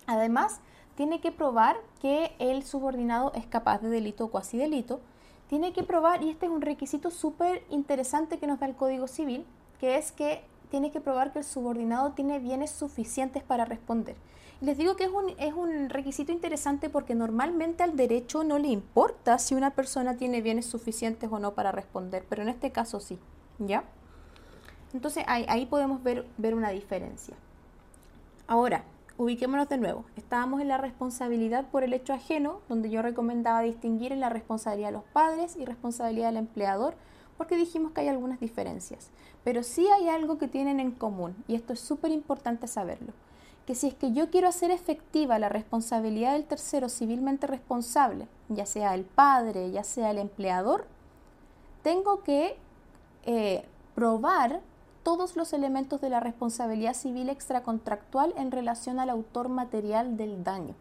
Además, 0.07 0.61
tiene 0.95 1.21
que 1.21 1.30
probar 1.30 1.76
que 2.00 2.35
el 2.38 2.64
subordinado 2.64 3.33
es 3.35 3.47
capaz 3.47 3.78
de 3.78 3.88
delito 3.88 4.25
o 4.25 4.30
cuasi 4.30 4.57
delito. 4.57 5.00
Tiene 5.49 5.73
que 5.73 5.83
probar, 5.83 6.23
y 6.23 6.30
este 6.30 6.47
es 6.47 6.52
un 6.52 6.61
requisito 6.61 7.11
súper 7.11 7.64
interesante 7.71 8.38
que 8.38 8.47
nos 8.47 8.61
da 8.61 8.66
el 8.66 8.75
Código 8.75 9.07
Civil, 9.07 9.47
que 9.78 9.97
es 9.97 10.12
que 10.12 10.42
tiene 10.71 10.90
que 10.90 11.00
probar 11.00 11.33
que 11.33 11.38
el 11.38 11.45
subordinado 11.45 12.12
tiene 12.12 12.38
bienes 12.38 12.71
suficientes 12.71 13.42
para 13.42 13.64
responder. 13.64 14.16
Les 14.60 14.76
digo 14.76 14.96
que 14.96 15.04
es 15.04 15.10
un, 15.10 15.30
es 15.38 15.54
un 15.54 15.88
requisito 15.88 16.32
interesante 16.32 16.90
porque 16.90 17.14
normalmente 17.14 17.84
al 17.84 17.96
derecho 17.96 18.42
no 18.42 18.58
le 18.58 18.66
importa 18.66 19.38
si 19.38 19.54
una 19.54 19.70
persona 19.70 20.16
tiene 20.16 20.42
bienes 20.42 20.66
suficientes 20.66 21.30
o 21.30 21.38
no 21.38 21.54
para 21.54 21.70
responder, 21.70 22.24
pero 22.28 22.42
en 22.42 22.48
este 22.48 22.72
caso 22.72 22.98
sí, 22.98 23.20
¿ya? 23.60 23.84
Entonces 24.92 25.22
ahí, 25.28 25.66
podemos 25.66 26.02
ver, 26.02 26.26
ver 26.38 26.56
una 26.56 26.70
diferencia. 26.70 27.36
Ahora, 28.48 28.82
ubiquémonos 29.16 29.68
de 29.68 29.78
nuevo. 29.78 30.04
Estábamos 30.16 30.60
en 30.60 30.68
la 30.68 30.78
responsabilidad 30.78 31.68
por 31.70 31.84
el 31.84 31.92
hecho 31.92 32.12
ajeno, 32.12 32.60
donde 32.68 32.90
yo 32.90 33.00
recomendaba 33.00 33.60
distinguir 33.60 34.10
en 34.10 34.18
la 34.18 34.28
responsabilidad 34.28 34.88
de 34.88 34.94
los 34.94 35.04
padres 35.04 35.54
y 35.54 35.66
responsabilidad 35.66 36.30
del 36.30 36.38
empleador, 36.38 36.94
porque 37.36 37.56
dijimos 37.56 37.92
que 37.92 38.00
hay 38.00 38.08
algunas 38.08 38.40
diferencias. 38.40 39.10
Pero 39.44 39.62
sí 39.62 39.86
hay 39.86 40.08
algo 40.08 40.36
que 40.36 40.48
tienen 40.48 40.80
en 40.80 40.90
común, 40.90 41.36
y 41.46 41.54
esto 41.54 41.74
es 41.74 41.78
súper 41.78 42.10
importante 42.10 42.66
saberlo 42.66 43.12
que 43.68 43.75
si 43.75 43.88
es 43.88 43.94
que 43.94 44.12
yo 44.12 44.30
quiero 44.30 44.48
hacer 44.48 44.70
efectiva 44.70 45.38
la 45.38 45.50
responsabilidad 45.50 46.32
del 46.32 46.46
tercero 46.46 46.88
civilmente 46.88 47.46
responsable, 47.46 48.26
ya 48.48 48.64
sea 48.64 48.94
el 48.94 49.04
padre, 49.04 49.70
ya 49.70 49.84
sea 49.84 50.10
el 50.10 50.16
empleador, 50.16 50.87
tengo 51.82 52.22
que 52.22 52.56
eh, 53.26 53.66
probar 53.94 54.62
todos 55.02 55.37
los 55.37 55.52
elementos 55.52 56.00
de 56.00 56.08
la 56.08 56.18
responsabilidad 56.18 56.94
civil 56.94 57.28
extracontractual 57.28 58.32
en 58.38 58.52
relación 58.52 59.00
al 59.00 59.10
autor 59.10 59.50
material 59.50 60.16
del 60.16 60.42
daño. 60.42 60.75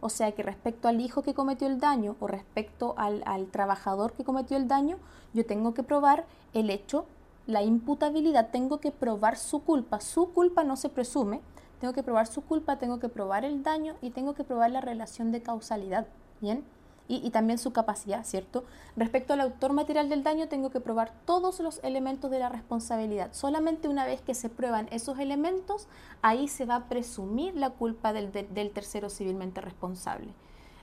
O 0.00 0.08
sea 0.08 0.30
que 0.30 0.44
respecto 0.44 0.86
al 0.86 1.00
hijo 1.00 1.22
que 1.22 1.34
cometió 1.34 1.66
el 1.66 1.80
daño 1.80 2.14
o 2.20 2.28
respecto 2.28 2.94
al, 2.98 3.24
al 3.26 3.48
trabajador 3.48 4.12
que 4.12 4.22
cometió 4.22 4.56
el 4.56 4.68
daño, 4.68 4.98
yo 5.34 5.44
tengo 5.44 5.74
que 5.74 5.82
probar 5.82 6.24
el 6.54 6.70
hecho, 6.70 7.04
la 7.48 7.64
imputabilidad, 7.64 8.50
tengo 8.52 8.78
que 8.78 8.92
probar 8.92 9.36
su 9.36 9.64
culpa. 9.64 10.00
Su 10.00 10.32
culpa 10.32 10.62
no 10.62 10.76
se 10.76 10.88
presume, 10.88 11.40
tengo 11.82 11.94
que 11.94 12.04
probar 12.04 12.28
su 12.28 12.42
culpa, 12.42 12.78
tengo 12.78 13.00
que 13.00 13.08
probar 13.08 13.44
el 13.44 13.64
daño 13.64 13.96
y 14.00 14.10
tengo 14.10 14.34
que 14.34 14.44
probar 14.44 14.70
la 14.70 14.80
relación 14.80 15.32
de 15.32 15.42
causalidad, 15.42 16.06
¿bien? 16.40 16.62
Y, 17.08 17.28
también 17.30 17.58
su 17.58 17.72
capacidad, 17.72 18.24
¿cierto? 18.24 18.62
Respecto 18.96 19.32
al 19.32 19.40
autor 19.40 19.72
material 19.72 20.08
del 20.08 20.22
daño, 20.22 20.46
tengo 20.46 20.70
que 20.70 20.78
probar 20.78 21.12
todos 21.26 21.58
los 21.58 21.80
elementos 21.82 22.30
de 22.30 22.38
la 22.38 22.48
responsabilidad. 22.48 23.30
Solamente 23.32 23.88
una 23.88 24.06
vez 24.06 24.20
que 24.20 24.34
se 24.34 24.48
prueban 24.48 24.86
esos 24.92 25.18
elementos, 25.18 25.88
ahí 26.22 26.46
se 26.46 26.66
va 26.66 26.76
a 26.76 26.88
presumir 26.88 27.56
la 27.56 27.70
culpa 27.70 28.12
del, 28.12 28.30
del 28.30 28.70
tercero 28.70 29.10
civilmente 29.10 29.60
responsable. 29.60 30.32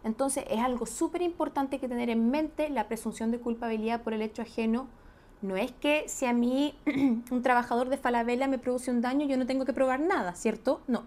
Entonces 0.04 0.44
es 0.50 0.60
algo 0.60 0.86
súper 0.86 1.22
importante 1.22 1.80
que 1.80 1.88
tener 1.88 2.10
en 2.10 2.30
mente 2.30 2.68
la 2.70 2.90
presunción 2.90 3.32
de 3.32 3.40
culpabilidad 3.40 4.02
por 4.02 4.14
el 4.14 4.22
hecho 4.22 4.42
ajeno 4.42 4.88
no 5.42 5.56
es 5.56 5.72
que 5.72 6.06
si 6.08 6.26
a 6.26 6.34
mí 6.34 6.76
un 7.32 7.42
trabajador 7.42 7.90
de 7.90 7.98
Falabella 7.98 8.48
me 8.48 8.60
produce 8.60 8.92
un 8.92 9.02
daño, 9.02 9.26
yo 9.26 9.38
no 9.38 9.46
tengo 9.46 9.66
que 9.66 9.74
probar 9.74 10.00
nada, 10.00 10.36
¿cierto? 10.36 10.82
No. 10.88 11.04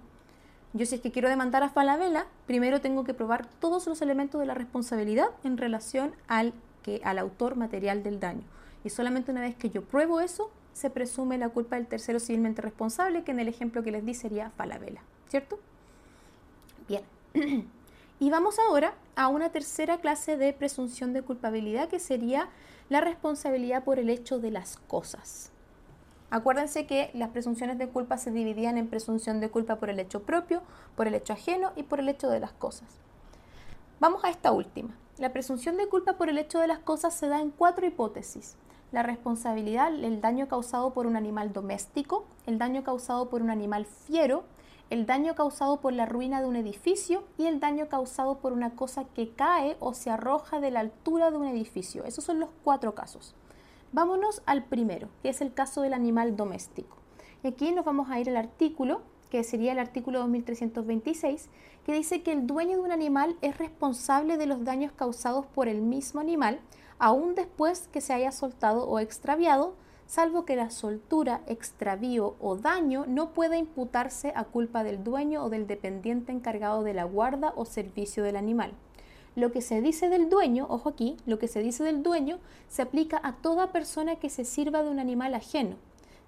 Yo 0.73 0.87
si 0.87 0.95
es 0.95 1.01
que 1.03 1.13
quiero 1.13 1.29
demandar 1.29 1.63
a 1.63 1.69
Falabella, 1.69 2.27
primero 2.47 2.81
tengo 2.81 3.05
que 3.05 3.13
probar 3.13 3.47
todos 3.61 3.87
los 3.87 4.01
elementos 4.01 4.41
de 4.41 4.47
la 4.47 4.55
responsabilidad 4.55 5.29
en 5.45 5.59
relación 5.59 6.15
al, 6.29 6.55
que, 6.83 7.03
al 7.05 7.19
autor 7.19 7.57
material 7.57 8.03
del 8.03 8.21
daño. 8.21 8.45
Y 8.85 8.91
solamente 8.91 9.31
una 9.31 9.43
vez 9.43 9.55
que 9.55 9.69
yo 9.69 9.83
pruebo 9.83 10.21
eso, 10.21 10.51
se 10.73 10.89
presume 10.89 11.37
la 11.37 11.51
culpa 11.51 11.77
del 11.77 11.87
tercero 11.87 12.19
civilmente 12.19 12.63
responsable, 12.63 13.23
que 13.23 13.33
en 13.33 13.41
el 13.41 13.49
ejemplo 13.49 13.83
que 13.83 13.93
les 13.93 14.05
di 14.05 14.15
sería 14.15 14.51
Falabella, 14.51 15.03
¿cierto? 15.29 15.59
Bien. 16.89 17.03
Y 18.21 18.31
vamos 18.31 18.61
ahora 18.61 18.95
a 19.17 19.27
una 19.27 19.51
tercera 19.51 19.99
clase 19.99 20.37
de 20.37 20.53
presunción 20.53 21.13
de 21.13 21.23
culpabilidad, 21.23 21.89
que 21.89 21.99
sería 21.99 22.49
la 22.93 23.01
responsabilidad 23.01 23.85
por 23.85 23.99
el 23.99 24.11
hecho 24.11 24.39
de 24.39 24.51
las 24.51 24.77
cosas. 24.77 25.51
Acuérdense 26.29 26.87
que 26.87 27.11
las 27.15 27.31
presunciones 27.31 27.79
de 27.79 27.89
culpa 27.89 28.19
se 28.19 28.31
dividían 28.31 28.77
en 28.77 28.89
presunción 28.89 29.41
de 29.41 29.49
culpa 29.49 29.77
por 29.77 29.89
el 29.89 29.99
hecho 29.99 30.25
propio, 30.25 30.61
por 30.95 31.09
el 31.09 31.15
hecho 31.15 31.33
ajeno 31.33 31.73
y 31.75 31.85
por 31.85 32.01
el 32.01 32.11
hecho 32.11 32.29
de 32.29 32.39
las 32.39 32.53
cosas. 32.53 32.89
Vamos 33.99 34.23
a 34.25 34.29
esta 34.29 34.53
última. 34.53 34.95
La 35.17 35.33
presunción 35.33 35.79
de 35.79 35.89
culpa 35.89 36.19
por 36.19 36.29
el 36.29 36.37
hecho 36.37 36.59
de 36.59 36.67
las 36.67 36.81
cosas 36.81 37.15
se 37.15 37.29
da 37.29 37.41
en 37.41 37.51
cuatro 37.51 37.87
hipótesis. 37.87 38.57
La 38.91 39.03
responsabilidad, 39.03 39.95
el 39.95 40.21
daño 40.21 40.47
causado 40.49 40.93
por 40.93 41.07
un 41.07 41.17
animal 41.17 41.55
doméstico, 41.55 42.27
el 42.45 42.59
daño 42.59 42.85
causado 42.85 43.31
por 43.31 43.41
un 43.41 43.49
animal 43.49 43.87
fiero, 43.87 44.45
el 44.93 45.07
daño 45.07 45.35
causado 45.35 45.81
por 45.81 45.95
la 45.95 46.05
ruina 46.05 46.43
de 46.43 46.47
un 46.47 46.55
edificio 46.55 47.25
y 47.39 47.47
el 47.47 47.61
daño 47.61 47.89
causado 47.89 48.41
por 48.41 48.53
una 48.53 48.77
cosa 48.77 49.05
que 49.05 49.31
cae 49.31 49.75
o 49.81 49.95
se 49.95 50.11
arroja 50.11 50.61
de 50.61 50.71
la 50.71 50.81
altura 50.81 51.31
de 51.31 51.39
un 51.39 51.47
edificio. 51.47 52.05
Esos 52.05 52.25
son 52.25 52.39
los 52.39 52.51
cuatro 52.63 52.95
casos. 52.95 53.35
Vámonos 53.93 54.43
al 54.45 54.65
primero, 54.65 55.09
que 55.23 55.31
es 55.31 55.41
el 55.41 55.55
caso 55.55 55.81
del 55.81 55.95
animal 55.95 56.37
doméstico. 56.37 56.99
Y 57.43 57.49
aquí 57.49 57.73
nos 57.73 57.87
vamos 57.87 58.11
a 58.11 58.21
ir 58.21 58.29
al 58.29 58.37
artículo, 58.37 59.01
que 59.31 59.43
sería 59.45 59.73
el 59.73 59.79
artículo 59.79 60.19
2326, 60.19 61.49
que 61.87 61.95
dice 61.95 62.23
que 62.23 62.33
el 62.33 62.47
dueño 62.47 62.77
de 62.77 62.83
un 62.83 62.93
animal 62.93 63.39
es 63.41 63.57
responsable 63.57 64.37
de 64.37 64.45
los 64.45 64.63
daños 64.63 64.93
causados 64.93 65.47
por 65.47 65.69
el 65.69 65.81
mismo 65.81 66.21
animal, 66.21 66.61
aún 66.99 67.35
después 67.35 67.89
que 67.89 68.03
se 68.03 68.13
haya 68.13 68.31
soltado 68.31 68.87
o 68.87 68.99
extraviado, 68.99 69.75
salvo 70.13 70.45
que 70.45 70.57
la 70.57 70.69
soltura, 70.69 71.41
extravío 71.47 72.37
o 72.39 72.57
daño 72.57 73.07
no 73.09 73.33
pueda 73.33 73.57
imputarse 73.57 74.31
a 74.37 74.45
culpa 74.45 74.85
del 74.85 75.03
dueño 75.03 75.43
o 75.43 75.49
del 75.49 75.67
dependiente 75.67 76.33
encargado 76.33 76.83
de 76.83 76.93
la 76.93 77.05
guarda 77.05 77.55
o 77.57 77.65
servicio 77.65 78.23
del 78.23 78.37
animal. 78.37 78.75
Lo 79.37 79.53
que 79.53 79.63
se 79.63 79.81
dice 79.81 80.11
del 80.11 80.29
dueño, 80.29 80.67
ojo 80.69 80.91
aquí, 80.91 81.17
lo 81.25 81.39
que 81.39 81.49
se 81.49 81.61
dice 81.61 81.83
del 81.83 82.03
dueño 82.03 82.41
se 82.69 82.83
aplica 82.83 83.23
a 83.25 83.37
toda 83.37 83.73
persona 83.73 84.17
que 84.17 84.29
se 84.29 84.45
sirva 84.45 84.83
de 84.83 84.91
un 84.91 84.99
animal 84.99 85.33
ajeno. 85.33 85.77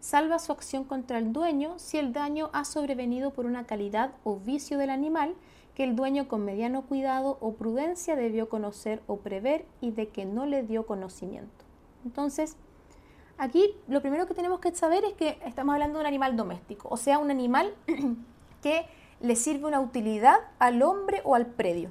Salva 0.01 0.39
su 0.39 0.53
acción 0.53 0.85
contra 0.85 1.19
el 1.19 1.35
dueño 1.35 1.75
si 1.77 1.99
el 1.99 2.15
daño 2.15 2.49
ha 2.55 2.65
sobrevenido 2.65 3.35
por 3.35 3.45
una 3.45 3.67
calidad 3.67 4.15
o 4.25 4.37
vicio 4.37 4.79
del 4.79 4.89
animal 4.89 5.35
que 5.75 5.85
el 5.85 5.95
dueño 5.95 6.27
con 6.27 6.43
mediano 6.43 6.87
cuidado 6.87 7.37
o 7.43 7.53
prudencia 7.53 8.17
debió 8.17 8.49
conocer 8.49 9.03
o 9.07 9.19
prever 9.19 9.67
y 9.83 9.91
de 9.91 10.09
que 10.09 10.25
no 10.25 10.47
le 10.47 10.63
dio 10.63 10.87
conocimiento. 10.87 11.67
Entonces, 12.07 12.57
Aquí 13.37 13.75
lo 13.89 14.01
primero 14.01 14.27
que 14.27 14.35
tenemos 14.35 14.61
que 14.61 14.75
saber 14.75 15.05
es 15.05 15.15
que 15.15 15.39
estamos 15.45 15.73
hablando 15.73 15.99
de 15.99 16.03
un 16.03 16.07
animal 16.07 16.37
doméstico, 16.37 16.89
o 16.91 16.97
sea, 16.97 17.19
un 17.19 17.31
animal 17.31 17.75
que 18.63 18.87
le 19.21 19.37
sirve 19.37 19.67
una 19.67 19.81
utilidad 19.81 20.37
al 20.59 20.83
hombre 20.83 21.21
o 21.25 21.35
al 21.35 21.47
predio. 21.47 21.91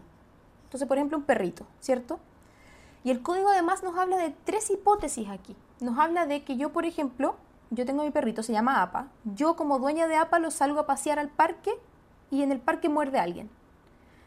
Entonces, 0.66 0.88
por 0.88 0.98
ejemplo, 0.98 1.18
un 1.18 1.24
perrito, 1.24 1.66
¿cierto? 1.80 2.20
Y 3.04 3.12
el 3.12 3.22
código 3.22 3.50
además 3.50 3.84
nos 3.84 3.98
habla 3.98 4.18
de 4.18 4.34
tres 4.46 4.70
hipótesis 4.70 5.30
aquí. 5.30 5.56
Nos 5.82 6.00
habla 6.00 6.26
de 6.26 6.44
que 6.44 6.56
yo, 6.56 6.72
por 6.72 6.86
ejemplo, 6.86 7.36
yo 7.70 7.86
tengo 7.86 8.04
mi 8.04 8.12
perrito, 8.12 8.44
se 8.44 8.54
llama 8.54 8.82
APA. 8.82 9.08
Yo 9.26 9.56
como 9.56 9.80
dueña 9.80 10.08
de 10.08 10.16
APA 10.16 10.40
lo 10.40 10.52
salgo 10.52 10.80
a 10.80 10.86
pasear 10.86 11.20
al 11.20 11.30
parque 11.30 11.72
y 12.32 12.44
en 12.44 12.52
el 12.52 12.60
parque 12.60 12.88
muerde 12.88 13.20
alguien. 13.20 13.50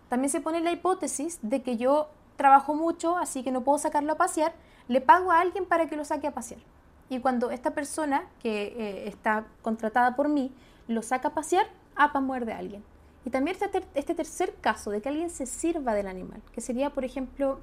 También 0.08 0.30
se 0.30 0.40
pone 0.40 0.60
la 0.60 0.72
hipótesis 0.72 1.38
de 1.42 1.62
que 1.62 1.76
yo 1.76 2.08
trabajo 2.36 2.74
mucho, 2.74 3.16
así 3.16 3.42
que 3.42 3.50
no 3.50 3.62
puedo 3.62 3.78
sacarlo 3.78 4.12
a 4.12 4.16
pasear, 4.16 4.52
le 4.88 5.00
pago 5.00 5.32
a 5.32 5.40
alguien 5.40 5.64
para 5.64 5.88
que 5.88 5.96
lo 5.96 6.04
saque 6.04 6.26
a 6.26 6.34
pasear. 6.34 6.60
Y 7.08 7.20
cuando 7.20 7.50
esta 7.50 7.72
persona 7.72 8.24
que 8.42 8.74
eh, 8.76 9.08
está 9.08 9.46
contratada 9.62 10.16
por 10.16 10.28
mí 10.28 10.52
lo 10.88 11.02
saca 11.02 11.28
a 11.28 11.34
pasear, 11.34 11.66
apa 11.94 12.20
muerde 12.20 12.52
a 12.52 12.58
alguien. 12.58 12.82
Y 13.24 13.30
también 13.30 13.56
está 13.56 13.70
este 13.94 14.14
tercer 14.14 14.54
caso 14.60 14.90
de 14.90 15.02
que 15.02 15.08
alguien 15.08 15.30
se 15.30 15.46
sirva 15.46 15.94
del 15.94 16.06
animal, 16.06 16.40
que 16.52 16.60
sería, 16.60 16.90
por 16.90 17.04
ejemplo, 17.04 17.58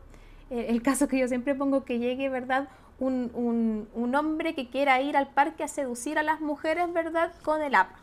eh, 0.50 0.66
el 0.70 0.82
caso 0.82 1.08
que 1.08 1.18
yo 1.18 1.28
siempre 1.28 1.56
pongo 1.56 1.86
que 1.86 2.00
llegue, 2.00 2.28
¿verdad? 2.30 2.68
Un, 3.00 3.88
un, 3.94 4.16
hombre 4.16 4.54
que 4.54 4.70
quiera 4.70 5.02
ir 5.02 5.18
al 5.18 5.28
parque 5.30 5.64
a 5.64 5.68
seducir 5.68 6.20
a 6.20 6.24
las 6.24 6.42
mujeres, 6.42 6.92
¿verdad? 6.94 7.34
Con 7.44 7.62
el 7.62 7.76
apa. 7.76 8.00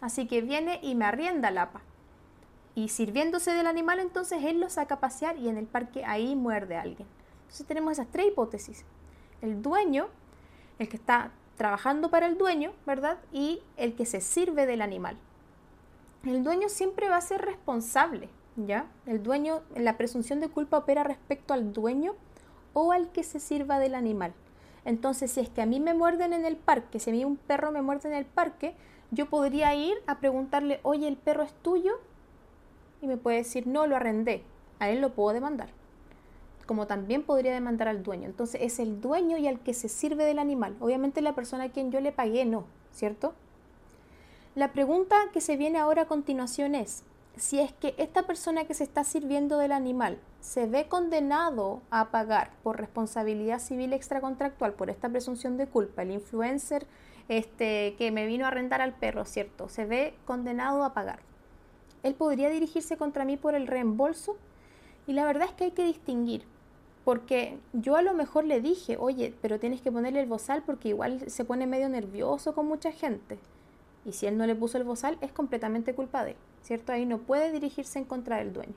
Así 0.00 0.26
que 0.26 0.42
viene 0.42 0.80
y 0.82 0.94
me 0.94 1.04
arrienda 1.04 1.48
el 1.48 1.58
apa. 1.58 1.80
Y 2.74 2.88
sirviéndose 2.88 3.52
del 3.52 3.66
animal, 3.68 4.00
entonces 4.00 4.42
él 4.44 4.60
lo 4.60 4.68
saca 4.68 4.96
a 4.96 5.00
pasear 5.00 5.38
y 5.38 5.48
en 5.48 5.56
el 5.56 5.66
parque 5.66 6.04
ahí 6.04 6.36
muerde 6.36 6.76
a 6.76 6.82
alguien. 6.82 7.08
Entonces 7.42 7.66
tenemos 7.66 7.92
esas 7.92 8.08
tres 8.08 8.26
hipótesis. 8.26 8.84
El 9.40 9.62
dueño, 9.62 10.08
el 10.78 10.88
que 10.88 10.96
está 10.96 11.30
trabajando 11.56 12.10
para 12.10 12.26
el 12.26 12.36
dueño, 12.36 12.72
¿verdad? 12.86 13.18
Y 13.32 13.62
el 13.76 13.94
que 13.94 14.06
se 14.06 14.20
sirve 14.20 14.66
del 14.66 14.82
animal. 14.82 15.16
El 16.24 16.42
dueño 16.42 16.68
siempre 16.68 17.08
va 17.08 17.16
a 17.16 17.20
ser 17.20 17.42
responsable, 17.42 18.28
¿ya? 18.56 18.86
El 19.06 19.22
dueño, 19.22 19.62
la 19.76 19.96
presunción 19.96 20.40
de 20.40 20.48
culpa 20.48 20.78
opera 20.78 21.04
respecto 21.04 21.54
al 21.54 21.72
dueño 21.72 22.14
o 22.72 22.92
al 22.92 23.10
que 23.12 23.22
se 23.22 23.40
sirva 23.40 23.78
del 23.78 23.94
animal. 23.94 24.32
Entonces, 24.84 25.30
si 25.30 25.40
es 25.40 25.48
que 25.48 25.62
a 25.62 25.66
mí 25.66 25.80
me 25.80 25.94
muerden 25.94 26.32
en 26.32 26.44
el 26.44 26.56
parque, 26.56 26.98
si 26.98 27.10
a 27.10 27.12
mí 27.12 27.24
un 27.24 27.36
perro 27.36 27.72
me 27.72 27.82
muerde 27.82 28.08
en 28.08 28.14
el 28.14 28.26
parque, 28.26 28.74
yo 29.10 29.26
podría 29.26 29.74
ir 29.74 29.94
a 30.06 30.18
preguntarle, 30.18 30.80
oye, 30.82 31.08
¿el 31.08 31.16
perro 31.16 31.42
es 31.42 31.52
tuyo? 31.62 32.00
Y 33.00 33.06
me 33.06 33.16
puede 33.16 33.38
decir, 33.38 33.66
no, 33.66 33.86
lo 33.86 33.96
arrendé. 33.96 34.42
A 34.80 34.90
él 34.90 35.00
lo 35.00 35.14
puedo 35.14 35.32
demandar. 35.32 35.68
Como 36.66 36.86
también 36.86 37.22
podría 37.22 37.52
demandar 37.52 37.88
al 37.88 38.02
dueño. 38.02 38.26
Entonces, 38.26 38.60
es 38.62 38.78
el 38.78 39.00
dueño 39.00 39.36
y 39.36 39.46
al 39.46 39.60
que 39.60 39.74
se 39.74 39.88
sirve 39.88 40.24
del 40.24 40.38
animal. 40.38 40.76
Obviamente 40.80 41.20
la 41.20 41.34
persona 41.34 41.64
a 41.64 41.68
quien 41.70 41.90
yo 41.90 42.00
le 42.00 42.12
pagué, 42.12 42.44
no, 42.44 42.64
¿cierto? 42.92 43.34
La 44.54 44.72
pregunta 44.72 45.16
que 45.32 45.40
se 45.40 45.56
viene 45.56 45.78
ahora 45.78 46.02
a 46.02 46.06
continuación 46.06 46.74
es, 46.74 47.02
si 47.36 47.58
es 47.58 47.72
que 47.72 47.94
esta 47.98 48.22
persona 48.22 48.64
que 48.64 48.74
se 48.74 48.84
está 48.84 49.02
sirviendo 49.02 49.58
del 49.58 49.72
animal 49.72 50.18
se 50.40 50.66
ve 50.66 50.86
condenado 50.86 51.82
a 51.90 52.10
pagar 52.10 52.52
por 52.62 52.78
responsabilidad 52.78 53.58
civil 53.58 53.92
extracontractual 53.92 54.74
por 54.74 54.90
esta 54.90 55.08
presunción 55.08 55.56
de 55.56 55.66
culpa, 55.66 56.02
el 56.02 56.12
influencer 56.12 56.86
este, 57.28 57.96
que 57.98 58.12
me 58.12 58.26
vino 58.26 58.44
a 58.44 58.48
arrendar 58.48 58.80
al 58.80 58.94
perro, 58.94 59.24
¿cierto? 59.24 59.68
Se 59.68 59.86
ve 59.86 60.14
condenado 60.24 60.84
a 60.84 60.94
pagar. 60.94 61.20
Él 62.02 62.14
podría 62.14 62.50
dirigirse 62.50 62.96
contra 62.96 63.24
mí 63.24 63.36
por 63.36 63.54
el 63.54 63.66
reembolso 63.66 64.36
y 65.06 65.14
la 65.14 65.24
verdad 65.24 65.48
es 65.48 65.54
que 65.54 65.64
hay 65.64 65.70
que 65.72 65.84
distinguir, 65.84 66.44
porque 67.04 67.58
yo 67.72 67.96
a 67.96 68.02
lo 68.02 68.14
mejor 68.14 68.44
le 68.44 68.60
dije, 68.60 68.96
oye, 68.98 69.34
pero 69.42 69.60
tienes 69.60 69.82
que 69.82 69.92
ponerle 69.92 70.20
el 70.20 70.26
bozal 70.26 70.62
porque 70.62 70.88
igual 70.88 71.30
se 71.30 71.44
pone 71.44 71.66
medio 71.66 71.88
nervioso 71.88 72.54
con 72.54 72.66
mucha 72.66 72.92
gente. 72.92 73.38
Y 74.06 74.12
si 74.12 74.26
él 74.26 74.38
no 74.38 74.46
le 74.46 74.54
puso 74.54 74.78
el 74.78 74.84
bozal, 74.84 75.18
es 75.20 75.32
completamente 75.32 75.94
culpa 75.94 76.24
de 76.24 76.32
él, 76.32 76.36
¿cierto? 76.62 76.92
Ahí 76.92 77.04
no 77.06 77.18
puede 77.18 77.52
dirigirse 77.52 77.98
en 77.98 78.04
contra 78.04 78.38
del 78.38 78.52
dueño. 78.52 78.74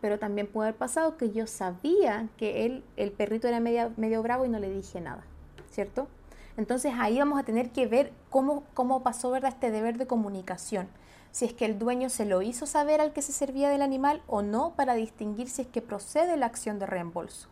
Pero 0.00 0.18
también 0.18 0.46
puede 0.46 0.68
haber 0.68 0.78
pasado 0.78 1.16
que 1.16 1.30
yo 1.30 1.46
sabía 1.46 2.28
que 2.36 2.66
él, 2.66 2.84
el 2.96 3.10
perrito 3.10 3.48
era 3.48 3.58
medio, 3.58 3.92
medio 3.96 4.22
bravo 4.22 4.44
y 4.44 4.48
no 4.48 4.58
le 4.58 4.70
dije 4.70 5.00
nada, 5.00 5.24
¿cierto? 5.70 6.08
Entonces 6.56 6.92
ahí 6.96 7.18
vamos 7.18 7.38
a 7.38 7.42
tener 7.42 7.70
que 7.70 7.86
ver 7.86 8.12
cómo, 8.30 8.64
cómo 8.74 9.02
pasó 9.02 9.30
¿verdad? 9.30 9.50
este 9.54 9.70
deber 9.70 9.98
de 9.98 10.06
comunicación. 10.06 10.88
Si 11.34 11.46
es 11.46 11.52
que 11.52 11.64
el 11.64 11.80
dueño 11.80 12.10
se 12.10 12.26
lo 12.26 12.42
hizo 12.42 12.64
saber 12.64 13.00
al 13.00 13.12
que 13.12 13.20
se 13.20 13.32
servía 13.32 13.68
del 13.68 13.82
animal 13.82 14.22
o 14.28 14.42
no 14.42 14.74
para 14.76 14.94
distinguir 14.94 15.48
si 15.50 15.62
es 15.62 15.66
que 15.66 15.82
procede 15.82 16.36
la 16.36 16.46
acción 16.46 16.78
de 16.78 16.86
reembolso. 16.86 17.48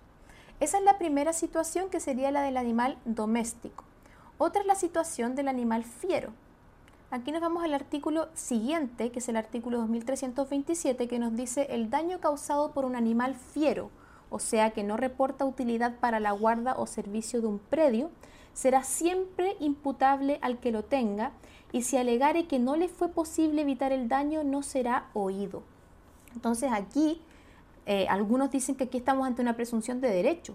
Esa 0.61 0.79
es 0.79 0.85
la 0.85 0.99
primera 0.99 1.33
situación 1.33 1.91
que 1.91 1.99
sería 1.99 2.31
la 2.31 2.43
del 2.43 2.59
animal 2.59 2.97
doméstico. 3.05 3.83
Otra 4.39 4.61
es 4.61 4.69
la 4.69 4.77
situación 4.77 5.35
del 5.35 5.49
animal 5.49 5.83
fiero, 5.83 6.33
Aquí 7.11 7.31
nos 7.31 7.43
vamos 7.43 7.63
al 7.63 7.75
artículo 7.75 8.29
siguiente, 8.33 9.11
que 9.11 9.19
es 9.19 9.29
el 9.29 9.37
artículo 9.37 9.77
2327, 9.81 11.09
que 11.09 11.19
nos 11.19 11.37
dice 11.37 11.67
el 11.69 11.91
daño 11.91 12.21
causado 12.21 12.71
por 12.71 12.87
un 12.87 12.97
animal 12.97 13.35
fiero, 13.35 13.91
o 14.31 14.39
sea 14.39 14.71
que 14.71 14.83
no 14.83 14.97
reporta 14.97 15.45
utilidad 15.45 15.97
para 15.99 16.21
la 16.21 16.31
guarda 16.31 16.75
o 16.79 16.87
servicio 16.87 17.43
de 17.43 17.49
un 17.49 17.59
predio, 17.59 18.11
será 18.55 18.83
siempre 18.83 19.57
imputable 19.61 20.39
al 20.41 20.59
que 20.59 20.73
lo 20.73 20.85
tenga 20.85 21.33
y 21.73 21.83
si 21.83 21.97
alegare 21.97 22.47
que 22.47 22.59
no 22.59 22.77
le 22.77 22.89
fue 22.89 23.09
posible 23.09 23.63
evitar 23.63 23.93
el 23.93 24.09
daño 24.09 24.45
no 24.45 24.63
será 24.63 25.09
oído. 25.15 25.63
Entonces 26.35 26.71
aquí 26.73 27.21
eh, 27.87 28.07
algunos 28.09 28.51
dicen 28.51 28.77
que 28.77 28.85
aquí 28.85 28.99
estamos 28.99 29.27
ante 29.27 29.43
una 29.43 29.57
presunción 29.57 30.01
de 30.01 30.09
derecho, 30.09 30.55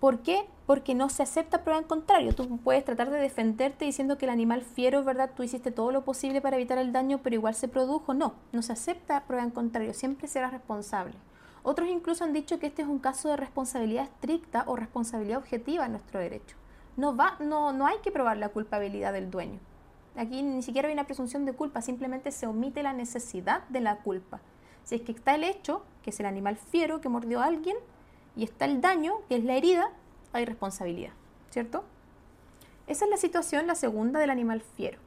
¿Por 0.00 0.20
qué? 0.20 0.46
Porque 0.66 0.94
no 0.94 1.08
se 1.08 1.24
acepta 1.24 1.64
prueba 1.64 1.80
en 1.80 1.86
contrario. 1.86 2.32
Tú 2.32 2.58
puedes 2.58 2.84
tratar 2.84 3.10
de 3.10 3.18
defenderte 3.18 3.84
diciendo 3.84 4.16
que 4.16 4.26
el 4.26 4.30
animal 4.30 4.62
fiero, 4.62 5.02
¿verdad? 5.02 5.30
Tú 5.34 5.42
hiciste 5.42 5.72
todo 5.72 5.90
lo 5.90 6.04
posible 6.04 6.40
para 6.40 6.56
evitar 6.56 6.78
el 6.78 6.92
daño, 6.92 7.18
pero 7.22 7.34
igual 7.34 7.56
se 7.56 7.66
produjo. 7.66 8.14
No, 8.14 8.34
no 8.52 8.62
se 8.62 8.72
acepta 8.72 9.24
prueba 9.24 9.42
en 9.42 9.50
contrario. 9.50 9.92
Siempre 9.94 10.28
será 10.28 10.50
responsable. 10.50 11.14
Otros 11.64 11.88
incluso 11.88 12.22
han 12.22 12.32
dicho 12.32 12.60
que 12.60 12.68
este 12.68 12.82
es 12.82 12.88
un 12.88 13.00
caso 13.00 13.28
de 13.28 13.36
responsabilidad 13.36 14.04
estricta 14.04 14.62
o 14.68 14.76
responsabilidad 14.76 15.38
objetiva 15.38 15.86
en 15.86 15.92
nuestro 15.92 16.20
derecho. 16.20 16.56
No, 16.96 17.16
va, 17.16 17.36
no, 17.40 17.72
no 17.72 17.86
hay 17.86 17.96
que 18.02 18.12
probar 18.12 18.36
la 18.36 18.50
culpabilidad 18.50 19.12
del 19.12 19.30
dueño. 19.32 19.58
Aquí 20.18 20.42
ni 20.42 20.62
siquiera 20.64 20.88
hay 20.88 20.94
una 20.94 21.04
presunción 21.04 21.44
de 21.44 21.52
culpa, 21.52 21.80
simplemente 21.80 22.32
se 22.32 22.48
omite 22.48 22.82
la 22.82 22.92
necesidad 22.92 23.62
de 23.68 23.80
la 23.80 23.98
culpa. 23.98 24.40
Si 24.82 24.96
es 24.96 25.02
que 25.02 25.12
está 25.12 25.36
el 25.36 25.44
hecho, 25.44 25.84
que 26.02 26.10
es 26.10 26.18
el 26.18 26.26
animal 26.26 26.56
fiero 26.56 27.00
que 27.00 27.08
mordió 27.08 27.40
a 27.40 27.44
alguien, 27.44 27.76
y 28.34 28.42
está 28.42 28.64
el 28.64 28.80
daño, 28.80 29.14
que 29.28 29.36
es 29.36 29.44
la 29.44 29.54
herida, 29.54 29.92
hay 30.32 30.44
responsabilidad, 30.44 31.12
¿cierto? 31.50 31.84
Esa 32.88 33.04
es 33.04 33.10
la 33.12 33.16
situación, 33.16 33.68
la 33.68 33.76
segunda 33.76 34.18
del 34.18 34.30
animal 34.30 34.60
fiero. 34.60 34.98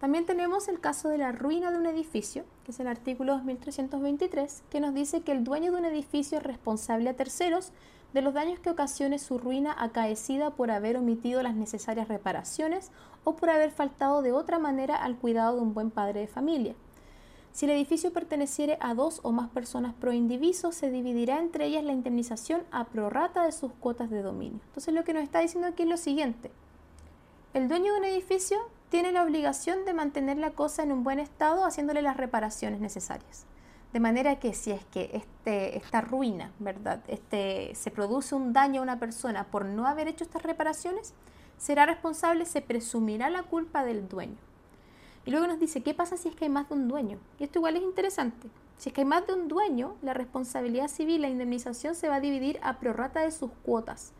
También 0.00 0.26
tenemos 0.26 0.66
el 0.66 0.80
caso 0.80 1.10
de 1.10 1.18
la 1.18 1.30
ruina 1.30 1.70
de 1.70 1.78
un 1.78 1.86
edificio, 1.86 2.44
que 2.64 2.72
es 2.72 2.80
el 2.80 2.88
artículo 2.88 3.34
2323, 3.34 4.64
que 4.68 4.80
nos 4.80 4.94
dice 4.94 5.20
que 5.20 5.30
el 5.30 5.44
dueño 5.44 5.70
de 5.70 5.78
un 5.78 5.84
edificio 5.84 6.38
es 6.38 6.44
responsable 6.44 7.08
a 7.08 7.14
terceros 7.14 7.70
de 8.16 8.22
los 8.22 8.32
daños 8.32 8.58
que 8.58 8.70
ocasione 8.70 9.18
su 9.18 9.36
ruina 9.36 9.76
acaecida 9.78 10.48
por 10.48 10.70
haber 10.70 10.96
omitido 10.96 11.42
las 11.42 11.54
necesarias 11.54 12.08
reparaciones 12.08 12.90
o 13.24 13.36
por 13.36 13.50
haber 13.50 13.70
faltado 13.70 14.22
de 14.22 14.32
otra 14.32 14.58
manera 14.58 14.96
al 14.96 15.16
cuidado 15.16 15.56
de 15.56 15.60
un 15.60 15.74
buen 15.74 15.90
padre 15.90 16.20
de 16.20 16.26
familia. 16.26 16.74
Si 17.52 17.66
el 17.66 17.72
edificio 17.72 18.14
perteneciere 18.14 18.78
a 18.80 18.94
dos 18.94 19.20
o 19.22 19.32
más 19.32 19.50
personas 19.50 19.92
pro 19.92 20.14
indiviso, 20.14 20.72
se 20.72 20.90
dividirá 20.90 21.38
entre 21.38 21.66
ellas 21.66 21.84
la 21.84 21.92
indemnización 21.92 22.62
a 22.70 22.84
prorrata 22.84 23.44
de 23.44 23.52
sus 23.52 23.70
cuotas 23.74 24.08
de 24.08 24.22
dominio. 24.22 24.60
Entonces 24.68 24.94
lo 24.94 25.04
que 25.04 25.12
nos 25.12 25.22
está 25.22 25.40
diciendo 25.40 25.68
aquí 25.68 25.82
es 25.82 25.88
lo 25.90 25.98
siguiente. 25.98 26.50
El 27.52 27.68
dueño 27.68 27.92
de 27.92 27.98
un 27.98 28.04
edificio 28.06 28.56
tiene 28.88 29.12
la 29.12 29.24
obligación 29.24 29.84
de 29.84 29.92
mantener 29.92 30.38
la 30.38 30.52
cosa 30.52 30.82
en 30.82 30.92
un 30.92 31.04
buen 31.04 31.18
estado 31.18 31.66
haciéndole 31.66 32.00
las 32.00 32.16
reparaciones 32.16 32.80
necesarias. 32.80 33.44
De 33.92 34.00
manera 34.00 34.38
que 34.38 34.52
si 34.52 34.72
es 34.72 34.84
que 34.86 35.10
este, 35.14 35.76
esta 35.76 36.00
ruina, 36.00 36.52
¿verdad? 36.58 37.02
Este, 37.08 37.74
se 37.74 37.90
produce 37.90 38.34
un 38.34 38.52
daño 38.52 38.80
a 38.80 38.82
una 38.82 38.98
persona 38.98 39.44
por 39.44 39.64
no 39.64 39.86
haber 39.86 40.08
hecho 40.08 40.24
estas 40.24 40.42
reparaciones, 40.42 41.14
será 41.56 41.86
responsable, 41.86 42.44
se 42.44 42.60
presumirá 42.60 43.30
la 43.30 43.44
culpa 43.44 43.84
del 43.84 44.08
dueño. 44.08 44.36
Y 45.24 45.30
luego 45.30 45.46
nos 45.46 45.58
dice, 45.58 45.82
¿qué 45.82 45.94
pasa 45.94 46.16
si 46.16 46.28
es 46.28 46.36
que 46.36 46.44
hay 46.44 46.50
más 46.50 46.68
de 46.68 46.74
un 46.74 46.88
dueño? 46.88 47.18
Y 47.38 47.44
esto 47.44 47.58
igual 47.58 47.76
es 47.76 47.82
interesante. 47.82 48.48
Si 48.76 48.90
es 48.90 48.94
que 48.94 49.00
hay 49.00 49.06
más 49.06 49.26
de 49.26 49.32
un 49.32 49.48
dueño, 49.48 49.96
la 50.02 50.14
responsabilidad 50.14 50.88
civil, 50.88 51.22
la 51.22 51.28
indemnización 51.28 51.94
se 51.94 52.08
va 52.08 52.16
a 52.16 52.20
dividir 52.20 52.60
a 52.62 52.78
prorrata 52.78 53.20
de 53.20 53.30
sus 53.30 53.50
cuotas. 53.64 54.12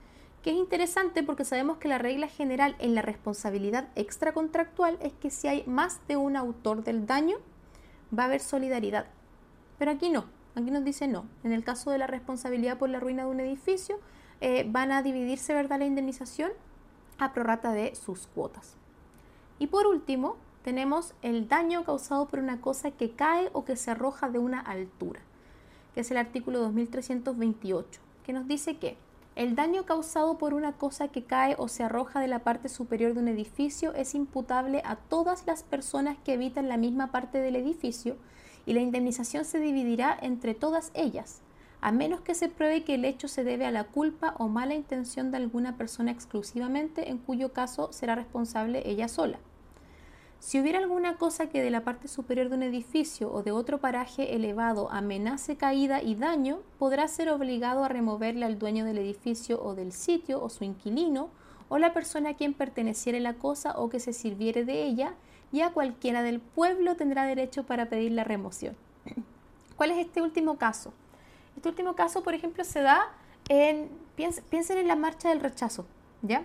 Que 0.42 0.50
es 0.50 0.56
interesante 0.56 1.22
porque 1.22 1.44
sabemos 1.44 1.78
que 1.78 1.88
la 1.88 1.98
regla 1.98 2.28
general 2.28 2.76
en 2.78 2.94
la 2.94 3.02
responsabilidad 3.02 3.88
extracontractual 3.94 4.98
es 5.00 5.12
que 5.12 5.30
si 5.30 5.48
hay 5.48 5.64
más 5.66 6.00
de 6.08 6.16
un 6.16 6.36
autor 6.36 6.82
del 6.82 7.06
daño, 7.06 7.36
va 8.16 8.24
a 8.24 8.26
haber 8.26 8.40
solidaridad. 8.40 9.06
Pero 9.78 9.90
aquí 9.90 10.10
no, 10.10 10.24
aquí 10.54 10.70
nos 10.70 10.84
dice 10.84 11.08
no. 11.08 11.26
En 11.44 11.52
el 11.52 11.64
caso 11.64 11.90
de 11.90 11.98
la 11.98 12.06
responsabilidad 12.06 12.78
por 12.78 12.88
la 12.88 13.00
ruina 13.00 13.24
de 13.24 13.30
un 13.30 13.40
edificio, 13.40 13.98
eh, 14.40 14.66
van 14.68 14.92
a 14.92 15.02
dividirse 15.02 15.54
¿verdad? 15.54 15.78
la 15.78 15.86
indemnización 15.86 16.50
a 17.18 17.32
prorrata 17.32 17.72
de 17.72 17.94
sus 17.94 18.26
cuotas. 18.26 18.76
Y 19.58 19.68
por 19.68 19.86
último, 19.86 20.36
tenemos 20.62 21.14
el 21.22 21.48
daño 21.48 21.84
causado 21.84 22.26
por 22.26 22.40
una 22.40 22.60
cosa 22.60 22.90
que 22.90 23.12
cae 23.12 23.50
o 23.52 23.64
que 23.64 23.76
se 23.76 23.90
arroja 23.90 24.28
de 24.28 24.38
una 24.38 24.60
altura, 24.60 25.20
que 25.94 26.00
es 26.00 26.10
el 26.10 26.16
artículo 26.18 26.58
2328, 26.60 28.00
que 28.24 28.32
nos 28.32 28.46
dice 28.46 28.76
que 28.76 28.98
el 29.36 29.54
daño 29.54 29.84
causado 29.84 30.38
por 30.38 30.54
una 30.54 30.72
cosa 30.72 31.08
que 31.08 31.24
cae 31.24 31.54
o 31.58 31.68
se 31.68 31.84
arroja 31.84 32.20
de 32.20 32.28
la 32.28 32.40
parte 32.40 32.68
superior 32.68 33.14
de 33.14 33.20
un 33.20 33.28
edificio 33.28 33.92
es 33.94 34.14
imputable 34.14 34.82
a 34.84 34.96
todas 34.96 35.46
las 35.46 35.62
personas 35.62 36.16
que 36.24 36.32
habitan 36.32 36.68
la 36.68 36.78
misma 36.78 37.12
parte 37.12 37.38
del 37.38 37.56
edificio 37.56 38.16
y 38.66 38.74
la 38.74 38.80
indemnización 38.80 39.44
se 39.44 39.60
dividirá 39.60 40.18
entre 40.20 40.54
todas 40.54 40.90
ellas, 40.94 41.40
a 41.80 41.92
menos 41.92 42.20
que 42.20 42.34
se 42.34 42.48
pruebe 42.48 42.84
que 42.84 42.94
el 42.94 43.04
hecho 43.04 43.28
se 43.28 43.44
debe 43.44 43.64
a 43.64 43.70
la 43.70 43.84
culpa 43.84 44.34
o 44.38 44.48
mala 44.48 44.74
intención 44.74 45.30
de 45.30 45.36
alguna 45.36 45.76
persona 45.76 46.10
exclusivamente, 46.10 47.08
en 47.08 47.18
cuyo 47.18 47.52
caso 47.52 47.92
será 47.92 48.14
responsable 48.14 48.82
ella 48.84 49.08
sola. 49.08 49.38
Si 50.38 50.60
hubiera 50.60 50.78
alguna 50.78 51.16
cosa 51.16 51.48
que 51.48 51.62
de 51.62 51.70
la 51.70 51.82
parte 51.82 52.08
superior 52.08 52.48
de 52.48 52.56
un 52.56 52.62
edificio 52.62 53.32
o 53.32 53.42
de 53.42 53.52
otro 53.52 53.78
paraje 53.78 54.36
elevado 54.36 54.90
amenace 54.90 55.56
caída 55.56 56.02
y 56.02 56.14
daño, 56.14 56.60
podrá 56.78 57.08
ser 57.08 57.30
obligado 57.30 57.84
a 57.84 57.88
removerle 57.88 58.44
al 58.44 58.58
dueño 58.58 58.84
del 58.84 58.98
edificio 58.98 59.62
o 59.62 59.74
del 59.74 59.92
sitio 59.92 60.42
o 60.42 60.48
su 60.48 60.64
inquilino 60.64 61.30
o 61.68 61.78
la 61.78 61.92
persona 61.92 62.30
a 62.30 62.34
quien 62.34 62.54
perteneciere 62.54 63.18
la 63.18 63.34
cosa 63.34 63.78
o 63.78 63.88
que 63.88 63.98
se 63.98 64.12
sirviere 64.12 64.64
de 64.64 64.84
ella, 64.84 65.14
y 65.52 65.60
a 65.60 65.70
cualquiera 65.70 66.22
del 66.22 66.40
pueblo 66.40 66.96
tendrá 66.96 67.24
derecho 67.24 67.64
para 67.64 67.86
pedir 67.88 68.12
la 68.12 68.24
remoción. 68.24 68.76
¿Cuál 69.76 69.90
es 69.90 69.98
este 69.98 70.22
último 70.22 70.58
caso? 70.58 70.92
Este 71.56 71.68
último 71.68 71.94
caso, 71.94 72.22
por 72.22 72.34
ejemplo, 72.34 72.64
se 72.64 72.80
da 72.82 73.08
en, 73.48 73.88
piensen 74.16 74.78
en 74.78 74.88
la 74.88 74.96
marcha 74.96 75.28
del 75.28 75.40
rechazo, 75.40 75.86
¿ya? 76.22 76.44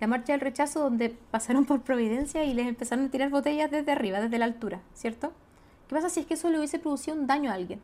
La 0.00 0.06
marcha 0.06 0.32
del 0.32 0.40
rechazo 0.40 0.80
donde 0.80 1.10
pasaron 1.30 1.64
por 1.64 1.82
Providencia 1.82 2.44
y 2.44 2.54
les 2.54 2.66
empezaron 2.66 3.06
a 3.06 3.10
tirar 3.10 3.30
botellas 3.30 3.70
desde 3.70 3.92
arriba, 3.92 4.20
desde 4.20 4.38
la 4.38 4.46
altura, 4.46 4.80
¿cierto? 4.94 5.32
¿Qué 5.88 5.94
pasa 5.94 6.08
si 6.08 6.20
es 6.20 6.26
que 6.26 6.34
eso 6.34 6.50
le 6.50 6.58
hubiese 6.58 6.78
producido 6.78 7.16
un 7.16 7.26
daño 7.26 7.50
a 7.50 7.54
alguien? 7.54 7.80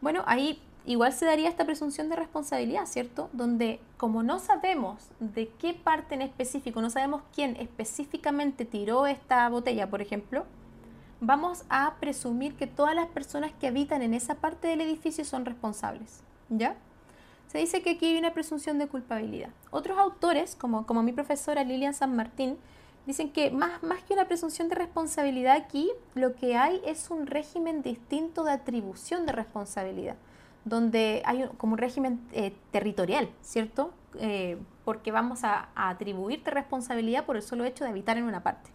Bueno, 0.00 0.22
ahí 0.26 0.62
igual 0.86 1.12
se 1.12 1.26
daría 1.26 1.48
esta 1.48 1.66
presunción 1.66 2.08
de 2.08 2.16
responsabilidad, 2.16 2.86
¿cierto? 2.86 3.28
Donde 3.32 3.80
como 3.96 4.22
no 4.22 4.38
sabemos 4.38 5.08
de 5.18 5.48
qué 5.58 5.74
parte 5.74 6.14
en 6.14 6.22
específico, 6.22 6.80
no 6.80 6.90
sabemos 6.90 7.22
quién 7.34 7.56
específicamente 7.56 8.64
tiró 8.64 9.06
esta 9.06 9.48
botella, 9.48 9.90
por 9.90 10.00
ejemplo, 10.00 10.46
vamos 11.20 11.64
a 11.68 11.96
presumir 11.98 12.54
que 12.54 12.68
todas 12.68 12.94
las 12.94 13.08
personas 13.08 13.52
que 13.58 13.66
habitan 13.66 14.02
en 14.02 14.14
esa 14.14 14.36
parte 14.36 14.68
del 14.68 14.80
edificio 14.80 15.24
son 15.24 15.44
responsables, 15.44 16.22
¿ya? 16.48 16.76
Se 17.48 17.58
dice 17.58 17.82
que 17.82 17.90
aquí 17.90 18.06
hay 18.06 18.18
una 18.18 18.34
presunción 18.34 18.78
de 18.78 18.88
culpabilidad. 18.88 19.50
Otros 19.70 19.98
autores, 19.98 20.56
como, 20.56 20.86
como 20.86 21.02
mi 21.02 21.12
profesora 21.12 21.64
Lilian 21.64 21.94
San 21.94 22.14
Martín, 22.14 22.58
dicen 23.06 23.30
que 23.30 23.50
más, 23.50 23.82
más 23.82 24.02
que 24.02 24.14
una 24.14 24.26
presunción 24.26 24.68
de 24.68 24.74
responsabilidad 24.74 25.56
aquí, 25.56 25.90
lo 26.14 26.34
que 26.34 26.56
hay 26.56 26.80
es 26.84 27.10
un 27.10 27.26
régimen 27.26 27.82
distinto 27.82 28.44
de 28.44 28.52
atribución 28.52 29.26
de 29.26 29.32
responsabilidad 29.32 30.16
donde 30.66 31.22
hay 31.24 31.48
como 31.56 31.74
un 31.74 31.78
régimen 31.78 32.20
eh, 32.32 32.52
territorial, 32.72 33.30
¿cierto? 33.40 33.92
Eh, 34.18 34.58
porque 34.84 35.12
vamos 35.12 35.44
a, 35.44 35.68
atribuirte 35.76 36.50
responsabilidad 36.50 37.24
por 37.24 37.36
el 37.36 37.42
solo 37.42 37.64
hecho 37.64 37.84
de 37.84 37.90
habitar 37.90 38.18
en 38.18 38.24
una 38.24 38.42
parte. 38.42 38.70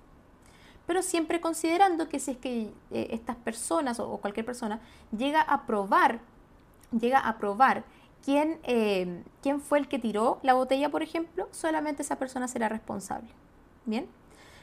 Pero 0.87 1.03
siempre 1.03 1.41
considerando 1.41 2.07
que 2.07 2.19
si 2.19 2.31
es 2.31 2.37
que 2.37 2.71
eh, 2.91 3.07
estas 3.11 3.35
personas 3.35 3.99
o, 3.99 4.17
cualquier 4.17 4.45
persona 4.45 4.79
llega 5.15 5.41
a 5.41 5.65
probar, 5.65 6.21
llega 6.97 7.19
a 7.19 7.37
probar 7.37 7.83
quién, 8.23 8.59
quién 9.41 9.59
fue 9.59 9.79
el 9.79 9.89
que 9.89 9.99
tiró 9.99 10.39
la 10.43 10.53
botella, 10.53 10.89
por 10.89 11.03
ejemplo, 11.03 11.49
solamente 11.51 12.03
esa 12.03 12.17
persona 12.17 12.47
será 12.47 12.69
responsable. 12.69 13.29
¿Bien? 13.85 14.07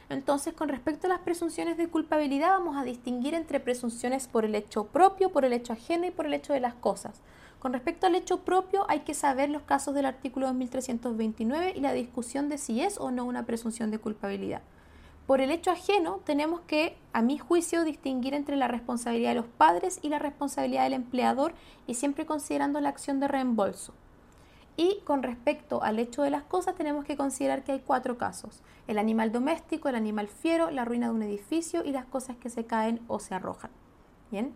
Entonces, 0.09 0.55
con 0.55 0.69
respecto 0.69 1.05
a 1.05 1.09
las 1.09 1.19
presunciones 1.19 1.77
de 1.77 1.87
culpabilidad, 1.87 2.49
vamos 2.49 2.75
a 2.75 2.83
distinguir 2.83 3.35
entre 3.35 3.59
presunciones 3.59 4.27
por 4.27 4.43
el 4.43 4.55
hecho 4.55 4.85
propio, 4.85 5.31
por 5.31 5.45
el 5.45 5.53
hecho 5.53 5.73
ajeno 5.73 6.07
y 6.07 6.11
por 6.11 6.25
el 6.25 6.33
hecho 6.33 6.51
de 6.51 6.59
las 6.59 6.73
cosas. 6.73 7.21
Con 7.59 7.73
respecto 7.73 8.07
al 8.07 8.15
hecho 8.15 8.39
propio, 8.39 8.85
hay 8.89 9.01
que 9.01 9.13
saber 9.13 9.49
los 9.49 9.61
casos 9.61 9.93
del 9.93 10.05
artículo 10.07 10.47
2329 10.47 11.73
y 11.75 11.81
la 11.81 11.93
discusión 11.93 12.49
de 12.49 12.57
si 12.57 12.81
es 12.81 12.97
o 12.97 13.11
no 13.11 13.25
una 13.25 13.45
presunción 13.45 13.91
de 13.91 13.99
culpabilidad. 13.99 14.61
Por 15.27 15.41
el 15.41 15.51
hecho 15.51 15.69
ajeno, 15.69 16.21
tenemos 16.23 16.61
que, 16.61 16.97
a 17.13 17.21
mi 17.21 17.37
juicio, 17.37 17.83
distinguir 17.83 18.33
entre 18.33 18.55
la 18.55 18.67
responsabilidad 18.67 19.29
de 19.29 19.35
los 19.35 19.45
padres 19.45 19.99
y 20.01 20.09
la 20.09 20.17
responsabilidad 20.17 20.85
del 20.85 20.93
empleador 20.93 21.53
y 21.85 21.93
siempre 21.93 22.25
considerando 22.25 22.81
la 22.81 22.89
acción 22.89 23.19
de 23.19 23.27
reembolso. 23.27 23.93
Y 24.79 25.01
con 25.03 25.23
respecto 25.23 25.83
al 25.83 25.99
hecho 25.99 26.21
de 26.21 26.29
las 26.29 26.43
cosas, 26.43 26.73
tenemos 26.73 27.03
que 27.03 27.17
considerar 27.17 27.65
que 27.65 27.73
hay 27.73 27.79
cuatro 27.81 28.17
casos. 28.17 28.63
El 28.87 28.97
animal 28.97 29.33
doméstico, 29.33 29.89
el 29.89 29.95
animal 29.95 30.29
fiero, 30.29 30.71
la 30.71 30.85
ruina 30.85 31.07
de 31.07 31.15
un 31.15 31.21
edificio 31.21 31.83
y 31.83 31.91
las 31.91 32.05
cosas 32.05 32.37
que 32.37 32.49
se 32.49 32.65
caen 32.65 33.01
o 33.09 33.19
se 33.19 33.35
arrojan. 33.35 33.71
¿Bien? 34.31 34.53